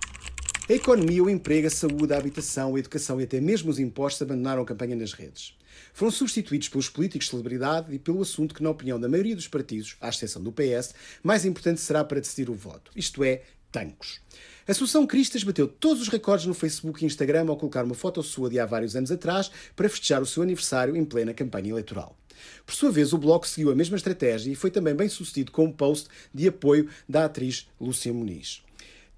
A 0.67 0.73
economia, 0.73 1.23
o 1.23 1.29
emprego, 1.29 1.67
a 1.67 1.71
saúde, 1.71 2.15
a 2.15 2.17
habitação, 2.17 2.75
a 2.75 2.79
educação 2.79 3.21
e 3.21 3.25
até 3.25 3.39
mesmo 3.39 3.71
os 3.71 3.79
impostos 3.79 4.23
abandonaram 4.23 4.63
a 4.63 4.65
campanha 4.65 4.97
nas 4.97 5.13
redes. 5.13 5.55
Foram 5.93 6.11
substituídos 6.11 6.71
pelos 6.71 6.89
políticos 6.89 7.27
de 7.27 7.33
celebridade 7.33 7.95
e 7.95 7.99
pelo 7.99 8.23
assunto 8.23 8.55
que, 8.55 8.63
na 8.63 8.71
opinião 8.71 8.99
da 8.99 9.07
maioria 9.07 9.37
dos 9.37 9.47
partidos, 9.47 9.97
à 10.01 10.09
exceção 10.09 10.43
do 10.43 10.51
PS, 10.51 10.95
mais 11.23 11.45
importante 11.45 11.83
será 11.83 12.03
para 12.03 12.19
decidir 12.19 12.49
o 12.49 12.55
voto, 12.55 12.91
isto 12.97 13.23
é, 13.23 13.43
tancos. 13.75 14.21
A 14.69 14.71
Associação 14.71 15.05
Cristas 15.05 15.43
bateu 15.43 15.67
todos 15.67 16.01
os 16.01 16.09
recordes 16.09 16.47
no 16.47 16.55
Facebook 16.55 17.03
e 17.03 17.07
Instagram 17.07 17.47
ao 17.49 17.57
colocar 17.57 17.85
uma 17.85 17.95
foto 17.95 18.23
sua 18.23 18.49
de 18.49 18.61
há 18.61 18.65
vários 18.65 18.95
anos 18.95 19.11
atrás 19.11 19.51
para 19.75 19.89
festejar 19.89 20.23
o 20.23 20.27
seu 20.27 20.45
aniversário 20.45 20.97
em 20.97 21.05
plena 21.05 21.35
campanha 21.35 21.71
eleitoral. 21.71 22.17
Por 22.65 22.73
sua 22.73 22.93
vez, 22.93 23.13
o 23.13 23.19
Bloco 23.19 23.49
seguiu 23.49 23.73
a 23.73 23.75
mesma 23.75 23.97
estratégia 23.97 24.53
e 24.53 24.55
foi 24.55 24.71
também 24.71 24.95
bem 24.95 25.09
sucedido 25.09 25.51
com 25.51 25.65
um 25.65 25.73
post 25.73 26.09
de 26.33 26.47
apoio 26.47 26.89
da 27.09 27.25
atriz 27.25 27.69
Lúcia 27.81 28.13
Muniz. 28.13 28.63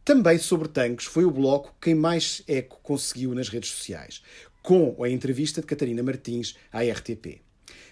Também 0.03 0.38
sobre 0.38 0.69
tanques 0.69 1.05
foi 1.05 1.27
o 1.27 1.31
Bloco 1.31 1.75
quem 1.81 1.95
mais 1.95 2.42
eco 2.49 2.81
conseguiu 2.83 3.35
nas 3.35 3.51
redes 3.51 3.71
sociais, 3.71 4.23
com 4.62 4.97
a 5.05 5.11
entrevista 5.11 5.61
de 5.61 5.66
Catarina 5.66 6.03
Martins 6.03 6.57
à 6.73 6.81
RTP. 6.83 7.46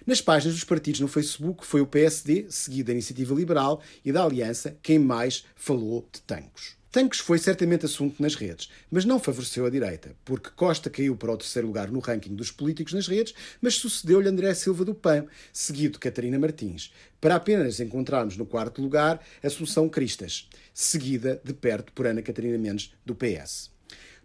Nas 0.07 0.21
páginas 0.21 0.55
dos 0.55 0.65
partidos 0.65 1.01
no 1.01 1.09
Facebook 1.09 1.67
foi 1.67 1.81
o 1.81 1.87
PSD, 1.87 2.45
seguido 2.51 2.89
da 2.89 2.93
Iniciativa 2.93 3.35
Liberal 3.35 3.81
e 4.05 4.13
da 4.13 4.23
Aliança, 4.23 4.77
quem 4.83 4.99
mais 4.99 5.47
falou 5.57 6.07
de 6.13 6.21
tanques. 6.21 6.77
Tanques 6.93 7.21
foi 7.21 7.39
certamente 7.39 7.87
assunto 7.87 8.23
nas 8.23 8.35
redes, 8.35 8.69
mas 8.91 9.07
não 9.07 9.19
favoreceu 9.19 9.65
a 9.65 9.71
direita, 9.71 10.15
porque 10.23 10.51
Costa 10.51 10.91
caiu 10.91 11.17
para 11.17 11.33
o 11.33 11.37
terceiro 11.39 11.69
lugar 11.69 11.91
no 11.91 12.01
ranking 12.01 12.35
dos 12.35 12.51
políticos 12.51 12.93
nas 12.93 13.09
redes, 13.09 13.35
mas 13.63 13.77
sucedeu-lhe 13.77 14.29
André 14.29 14.53
Silva 14.53 14.85
do 14.85 14.95
PAN, 14.95 15.25
seguido 15.51 15.95
de 15.95 16.01
Catarina 16.01 16.39
Martins, 16.39 16.93
para 17.19 17.37
apenas 17.37 17.81
encontrarmos 17.81 18.37
no 18.37 18.45
quarto 18.45 18.83
lugar 18.83 19.25
Assunção 19.43 19.89
Cristas, 19.89 20.51
seguida 20.75 21.41
de 21.43 21.55
perto 21.55 21.95
por 21.95 22.07
Ana 22.07 22.21
Catarina 22.21 22.59
Mendes 22.59 22.93
do 23.07 23.15
PS. 23.15 23.74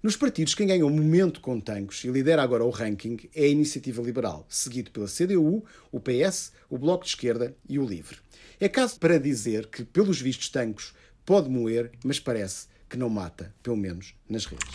Nos 0.01 0.15
partidos, 0.15 0.55
quem 0.55 0.67
ganha 0.67 0.85
o 0.85 0.89
momento 0.89 1.41
com 1.41 1.59
Tancos 1.59 2.03
e 2.03 2.07
lidera 2.09 2.41
agora 2.41 2.63
o 2.63 2.69
ranking 2.69 3.17
é 3.35 3.43
a 3.43 3.47
Iniciativa 3.47 4.01
Liberal, 4.01 4.45
seguido 4.47 4.91
pela 4.91 5.07
CDU, 5.07 5.63
o 5.91 5.99
PS, 5.99 6.53
o 6.69 6.77
Bloco 6.77 7.03
de 7.03 7.09
Esquerda 7.09 7.55
e 7.67 7.77
o 7.77 7.85
Livre. 7.85 8.17
É 8.59 8.69
caso 8.69 8.99
para 8.99 9.19
dizer 9.19 9.67
que, 9.67 9.83
pelos 9.83 10.21
vistos, 10.21 10.49
Tancos 10.49 10.93
Pode 11.29 11.47
moer, 11.47 11.91
mas 12.03 12.19
parece 12.19 12.67
que 12.89 12.97
não 12.97 13.07
mata, 13.07 13.53
pelo 13.61 13.77
menos 13.77 14.15
nas 14.27 14.47
redes. 14.47 14.67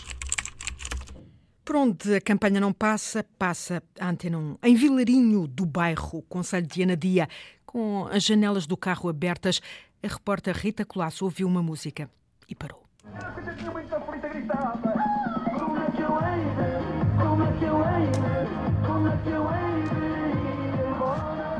Por 1.65 1.75
onde 1.75 2.15
a 2.15 2.21
campanha 2.21 2.61
não 2.61 2.73
passa, 2.73 3.27
passa 3.37 3.83
a 3.99 4.09
Antena 4.09 4.39
1. 4.39 4.59
Em 4.63 4.77
Vilarinho 4.77 5.49
do 5.49 5.67
Bairro, 5.67 6.23
Conselho 6.29 6.65
de 6.65 6.85
Anadia, 6.85 7.29
com 7.67 8.07
as 8.07 8.23
janelas 8.23 8.69
do 8.69 8.77
carro 8.77 9.09
abertas, 9.09 9.61
a 10.01 10.07
repórter 10.07 10.57
Rita 10.57 10.85
Colasso 10.85 11.25
ouviu 11.25 11.49
uma 11.49 11.61
música 11.61 12.09
e 12.49 12.55
parou. 12.55 12.85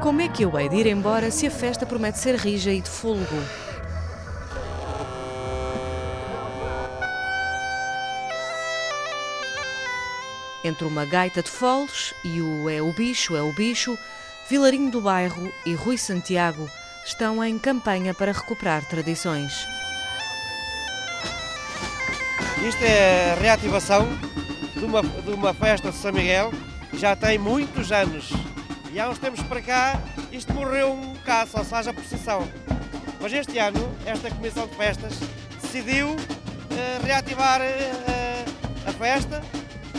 Como 0.01 0.21
é 0.21 0.29
que 0.29 0.43
eu 0.45 0.59
hei 0.59 0.69
de 0.69 0.77
ir 0.77 0.87
embora 0.87 1.31
se 1.31 1.47
a 1.47 1.51
festa 1.51 1.87
promete 1.87 2.19
ser 2.19 2.37
rija 2.37 2.71
e 2.71 2.81
de 2.81 2.91
fôlego? 2.91 3.37
Entre 10.63 10.87
uma 10.87 11.05
gaita 11.05 11.43
de 11.43 11.51
foles 11.51 12.15
e 12.23 12.41
o 12.41 12.69
É 12.69 12.83
o 12.83 12.93
Bicho, 12.93 13.35
é 13.35 13.43
o 13.43 13.53
Bicho, 13.53 13.99
Vilarinho 14.49 14.91
do 14.91 15.01
Bairro 15.01 15.51
e 15.65 15.75
Rui 15.75 15.97
Santiago 15.97 16.69
estão 17.07 17.43
em 17.43 17.59
campanha 17.59 18.13
para 18.13 18.33
recuperar 18.33 18.85
tradições. 18.85 19.67
Isto 22.67 22.83
é 22.83 23.33
a 23.33 23.35
reativação 23.41 24.07
de 24.77 24.85
uma, 24.85 25.03
de 25.03 25.31
uma 25.31 25.55
festa 25.55 25.91
de 25.91 25.97
São 25.97 26.13
Miguel 26.13 26.53
já 26.95 27.17
tem 27.17 27.39
muitos 27.39 27.91
anos. 27.93 28.31
E 28.93 29.01
há 29.01 29.09
uns 29.09 29.19
tempos 29.19 29.43
para 29.43 29.61
cá 29.61 30.01
isto 30.31 30.53
morreu 30.53 30.93
um 30.93 31.13
bocado, 31.15 31.51
só 31.51 31.63
seja 31.65 31.91
a 31.91 31.95
procissão. 31.95 32.49
Mas 33.21 33.33
este 33.33 33.59
ano, 33.59 33.95
esta 34.05 34.31
Comissão 34.31 34.67
de 34.67 34.75
Festas 34.75 35.13
decidiu 35.63 36.11
uh, 36.11 37.05
reativar 37.05 37.61
uh, 37.61 38.89
a 38.89 38.93
festa 38.93 39.43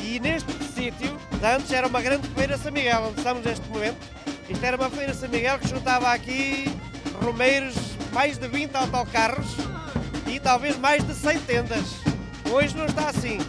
e 0.03 0.19
neste 0.19 0.51
sítio, 0.65 1.17
antes 1.43 1.71
era 1.71 1.88
uma 1.88 2.01
grande 2.01 2.27
feira 2.29 2.57
São 2.57 2.71
Miguel, 2.71 3.03
onde 3.07 3.17
estamos 3.17 3.43
neste 3.43 3.67
momento. 3.69 3.97
Isto 4.47 4.63
era 4.63 4.77
uma 4.77 4.89
feira 4.89 5.13
São 5.13 5.29
Miguel 5.29 5.57
que 5.57 5.67
juntava 5.67 6.11
aqui 6.13 6.65
romeiros, 7.23 7.75
mais 8.13 8.38
de 8.38 8.47
20 8.47 8.75
autocarros 8.75 9.55
e 10.27 10.39
talvez 10.39 10.77
mais 10.77 11.03
de 11.03 11.13
100 11.13 11.39
tendas. 11.41 11.95
Hoje 12.51 12.75
não 12.75 12.85
está 12.85 13.09
assim. 13.09 13.39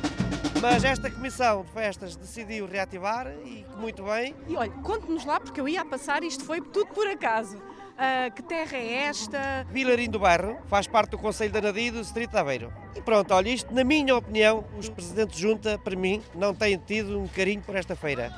Mas 0.61 0.85
esta 0.85 1.11
comissão 1.11 1.63
de 1.63 1.71
festas 1.71 2.17
decidiu 2.17 2.67
reativar 2.67 3.27
e 3.45 3.65
muito 3.77 4.03
bem. 4.05 4.35
E 4.49 4.57
olha, 4.57 4.71
conte-nos 4.83 5.25
lá, 5.25 5.39
porque 5.39 5.61
eu 5.61 5.69
ia 5.69 5.83
a 5.83 5.85
passar, 5.85 6.23
isto 6.23 6.45
foi 6.45 6.61
tudo 6.61 6.89
por 6.89 7.07
acaso. 7.07 7.57
Uh, 7.57 8.31
que 8.35 8.43
terra 8.43 8.77
é 8.77 8.93
esta? 9.05 9.67
Vilarim 9.71 10.11
do 10.11 10.19
Bairro, 10.19 10.59
faz 10.67 10.87
parte 10.87 11.11
do 11.11 11.19
Conselho 11.19 11.51
da 11.53 11.63
Nadia 11.63 11.89
e 11.89 11.91
do 11.91 12.01
Distrito 12.01 12.31
de 12.31 12.37
Aveiro. 12.37 12.73
E 12.95 13.01
pronto, 13.01 13.33
olha, 13.33 13.49
isto, 13.49 13.73
na 13.73 13.85
minha 13.85 14.15
opinião, 14.15 14.65
os 14.79 14.89
presidentes 14.89 15.37
de 15.37 15.43
junta, 15.43 15.79
para 15.79 15.97
mim, 15.97 16.23
não 16.35 16.55
têm 16.55 16.77
tido 16.77 17.19
um 17.19 17.27
carinho 17.27 17.63
por 17.63 17.75
esta 17.75 17.97
feira. 17.97 18.33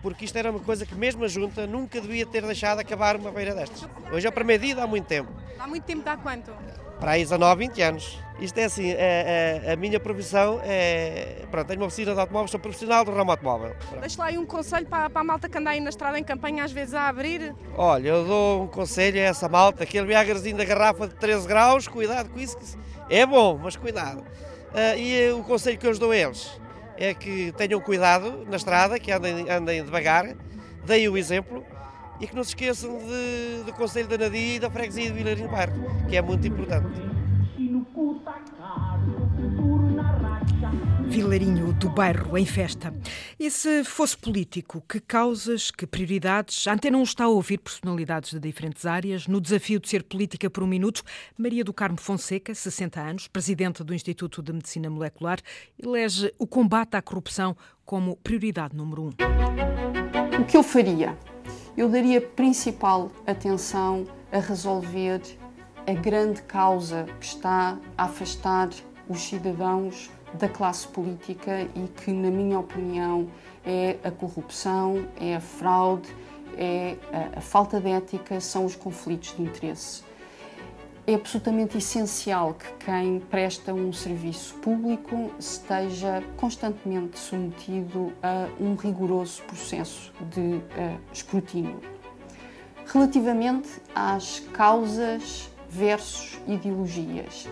Porque 0.00 0.24
isto 0.24 0.36
era 0.36 0.50
uma 0.50 0.60
coisa 0.60 0.86
que 0.86 0.94
mesmo 0.94 1.24
a 1.24 1.28
junta 1.28 1.66
nunca 1.66 2.00
devia 2.00 2.26
ter 2.26 2.42
deixado 2.42 2.80
acabar 2.80 3.16
uma 3.16 3.30
feira 3.32 3.54
destas. 3.54 3.86
Hoje 4.10 4.26
é 4.26 4.30
o 4.30 4.32
primeiro 4.32 4.62
dia, 4.62 4.82
há 4.82 4.86
muito 4.86 5.06
tempo. 5.06 5.30
Há 5.58 5.66
muito 5.66 5.84
tempo, 5.84 6.02
dá 6.02 6.16
quanto? 6.16 6.50
Para 7.02 7.12
aí 7.12 7.22
19, 7.24 7.66
20 7.66 7.82
anos. 7.82 8.20
Isto 8.38 8.58
é 8.58 8.64
assim, 8.64 8.92
a, 8.92 8.94
é, 8.94 9.60
a, 9.64 9.70
é, 9.70 9.72
a, 9.72 9.76
minha 9.76 9.98
profissão 9.98 10.60
é. 10.62 11.44
Pronto, 11.50 11.66
tenho 11.66 11.80
uma 11.80 11.86
oficina 11.86 12.14
de 12.14 12.20
automóveis, 12.20 12.52
sou 12.52 12.60
profissional 12.60 13.04
do 13.04 13.10
ramo 13.10 13.32
automóvel. 13.32 13.74
Deixa 14.00 14.22
lá 14.22 14.28
aí 14.28 14.38
um 14.38 14.46
conselho 14.46 14.86
para, 14.86 15.10
para 15.10 15.20
a 15.20 15.24
malta 15.24 15.48
que 15.48 15.58
anda 15.58 15.70
aí 15.70 15.80
na 15.80 15.90
estrada 15.90 16.16
em 16.16 16.22
campanha, 16.22 16.62
às 16.62 16.70
vezes 16.70 16.94
a 16.94 17.08
abrir. 17.08 17.56
Olha, 17.76 18.08
eu 18.08 18.24
dou 18.24 18.62
um 18.62 18.66
conselho 18.68 19.18
a 19.18 19.24
essa 19.24 19.48
malta, 19.48 19.82
aquele 19.82 20.06
viagrazinho 20.06 20.56
da 20.56 20.64
garrafa 20.64 21.08
de 21.08 21.14
13 21.16 21.48
graus, 21.48 21.88
cuidado 21.88 22.30
com 22.30 22.38
isso, 22.38 22.56
que 22.56 22.64
é 23.10 23.26
bom, 23.26 23.58
mas 23.60 23.74
cuidado. 23.74 24.20
Uh, 24.20 24.96
e 24.96 25.32
o 25.32 25.42
conselho 25.42 25.78
que 25.78 25.86
eu 25.88 25.98
dou 25.98 26.12
a 26.12 26.16
eles 26.16 26.52
é 26.96 27.12
que 27.12 27.50
tenham 27.56 27.80
cuidado 27.80 28.46
na 28.48 28.56
estrada, 28.56 29.00
que 29.00 29.10
andem, 29.10 29.50
andem 29.50 29.82
devagar, 29.82 30.36
deem 30.84 31.08
o 31.08 31.18
exemplo 31.18 31.64
e 32.22 32.26
que 32.28 32.36
não 32.36 32.44
se 32.44 32.50
esqueçam 32.50 32.98
de, 32.98 33.64
do 33.64 33.72
Conselho 33.72 34.06
da 34.06 34.16
Nadia 34.16 34.54
e 34.54 34.60
da 34.60 34.70
Freguesia 34.70 35.10
de 35.10 35.12
Vilarinho 35.12 35.50
Barco, 35.50 35.76
que 36.08 36.16
é 36.16 36.22
muito 36.22 36.46
importante. 36.46 36.86
Vilarinho 41.08 41.72
do 41.72 41.90
Bairro 41.90 42.38
em 42.38 42.46
festa. 42.46 42.94
E 43.38 43.50
se 43.50 43.82
fosse 43.82 44.16
político, 44.16 44.82
que 44.88 45.00
causas, 45.00 45.72
que 45.72 45.84
prioridades? 45.84 46.66
A 46.68 46.74
Antena 46.74 46.96
não 46.96 47.02
está 47.02 47.24
a 47.24 47.28
ouvir 47.28 47.58
personalidades 47.58 48.30
de 48.30 48.38
diferentes 48.38 48.86
áreas 48.86 49.26
no 49.26 49.40
desafio 49.40 49.80
de 49.80 49.88
ser 49.88 50.04
política 50.04 50.48
por 50.48 50.62
um 50.62 50.66
minuto. 50.66 51.02
Maria 51.36 51.64
do 51.64 51.74
Carmo 51.74 52.00
Fonseca, 52.00 52.54
60 52.54 53.00
anos, 53.00 53.26
presidenta 53.26 53.82
do 53.82 53.92
Instituto 53.92 54.40
de 54.40 54.52
Medicina 54.52 54.88
Molecular, 54.88 55.40
elege 55.76 56.32
o 56.38 56.46
combate 56.46 56.94
à 56.94 57.02
corrupção 57.02 57.56
como 57.84 58.16
prioridade 58.16 58.76
número 58.76 59.02
um. 59.02 59.10
O 60.40 60.44
que 60.44 60.56
eu 60.56 60.62
faria? 60.62 61.18
Eu 61.74 61.88
daria 61.88 62.20
principal 62.20 63.10
atenção 63.26 64.06
a 64.30 64.38
resolver 64.38 65.22
a 65.86 65.92
grande 65.94 66.42
causa 66.42 67.06
que 67.18 67.24
está 67.24 67.78
a 67.96 68.04
afastar 68.04 68.68
os 69.08 69.20
cidadãos 69.20 70.10
da 70.34 70.50
classe 70.50 70.86
política 70.86 71.62
e 71.74 71.88
que, 71.88 72.12
na 72.12 72.30
minha 72.30 72.58
opinião, 72.58 73.26
é 73.64 73.96
a 74.04 74.10
corrupção, 74.10 75.06
é 75.18 75.36
a 75.36 75.40
fraude, 75.40 76.14
é 76.58 76.96
a, 77.10 77.38
a 77.38 77.40
falta 77.40 77.80
de 77.80 77.88
ética, 77.88 78.38
são 78.38 78.66
os 78.66 78.76
conflitos 78.76 79.34
de 79.34 79.42
interesse. 79.42 80.04
É 81.04 81.14
absolutamente 81.14 81.76
essencial 81.76 82.54
que 82.54 82.84
quem 82.84 83.18
presta 83.18 83.74
um 83.74 83.92
serviço 83.92 84.54
público 84.54 85.32
esteja 85.36 86.22
constantemente 86.36 87.18
submetido 87.18 88.12
a 88.22 88.46
um 88.60 88.76
rigoroso 88.76 89.42
processo 89.42 90.12
de 90.30 90.40
uh, 90.40 90.62
escrutínio. 91.12 91.80
Relativamente 92.86 93.68
às 93.92 94.38
causas 94.52 95.50
versus 95.68 96.38
ideologias, 96.46 97.48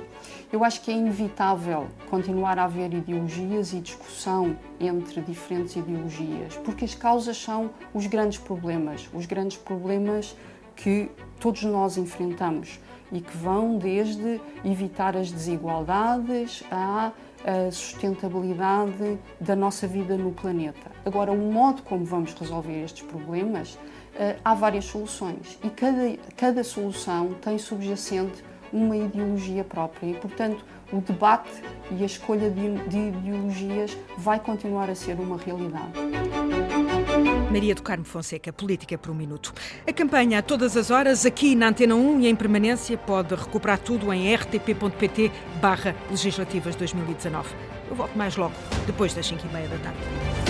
eu 0.53 0.63
acho 0.63 0.81
que 0.83 0.93
é 0.93 0.95
inevitável 0.95 1.89
continuar 2.09 2.57
a 2.57 2.65
haver 2.65 2.95
ideologias 2.95 3.73
e 3.73 3.81
discussão 3.81 4.57
entre 4.79 5.23
diferentes 5.23 5.75
ideologias, 5.75 6.57
porque 6.59 6.85
as 6.85 6.95
causas 6.95 7.37
são 7.37 7.71
os 7.93 8.07
grandes 8.07 8.39
problemas, 8.39 9.09
os 9.13 9.27
grandes 9.27 9.57
problemas 9.57 10.37
que 10.83 11.11
todos 11.39 11.63
nós 11.63 11.97
enfrentamos 11.97 12.81
e 13.13 13.21
que 13.21 13.37
vão 13.37 13.77
desde 13.77 14.41
evitar 14.65 15.17
as 15.17 15.31
desigualdades 15.31 16.63
à 16.71 17.13
sustentabilidade 17.73 19.19
da 19.41 19.57
nossa 19.57 19.87
vida 19.87 20.17
no 20.17 20.31
planeta. 20.33 20.91
Agora, 21.05 21.33
o 21.33 21.37
modo 21.37 21.83
como 21.83 22.05
vamos 22.05 22.35
resolver 22.35 22.85
estes 22.85 23.03
problemas, 23.03 23.79
eh, 24.19 24.37
há 24.45 24.55
várias 24.55 24.85
soluções 24.85 25.59
e 25.65 25.71
cada, 25.71 26.17
cada 26.37 26.63
solução 26.63 27.35
tem 27.41 27.57
subjacente 27.57 28.45
uma 28.73 28.97
ideologia 28.97 29.65
própria 29.65 30.11
e, 30.11 30.15
portanto, 30.15 30.65
o 30.93 31.01
debate 31.01 31.51
e 31.91 32.03
a 32.03 32.07
escolha 32.07 32.51
de, 32.51 32.75
de 32.89 32.99
ideologias 33.09 33.97
vai 34.19 34.39
continuar 34.39 34.91
a 34.91 34.95
ser 34.95 35.19
uma 35.19 35.39
realidade. 35.39 35.93
Maria 37.51 37.75
do 37.75 37.83
Carmo 37.83 38.05
Fonseca, 38.05 38.53
Política 38.53 38.97
por 38.97 39.11
um 39.11 39.15
Minuto. 39.15 39.53
A 39.87 39.93
campanha 39.93 40.39
a 40.39 40.43
todas 40.43 40.77
as 40.77 40.91
horas, 40.91 41.27
aqui 41.27 41.57
na 41.57 41.69
Antena 41.69 41.97
1 41.97 42.21
e 42.21 42.29
em 42.29 42.37
permanência, 42.37 42.97
pode 42.97 43.35
recuperar 43.35 43.79
tudo 43.79 44.13
em 44.13 44.33
rtp.pt 44.33 45.33
barra 45.61 45.97
legislativas 46.09 46.77
2019. 46.77 47.49
Eu 47.89 47.97
volto 47.97 48.17
mais 48.17 48.37
logo, 48.37 48.55
depois 48.87 49.13
das 49.15 49.27
5 49.27 49.45
e 49.45 49.53
meia 49.53 49.69
da 49.69 49.79
tarde. 49.79 50.50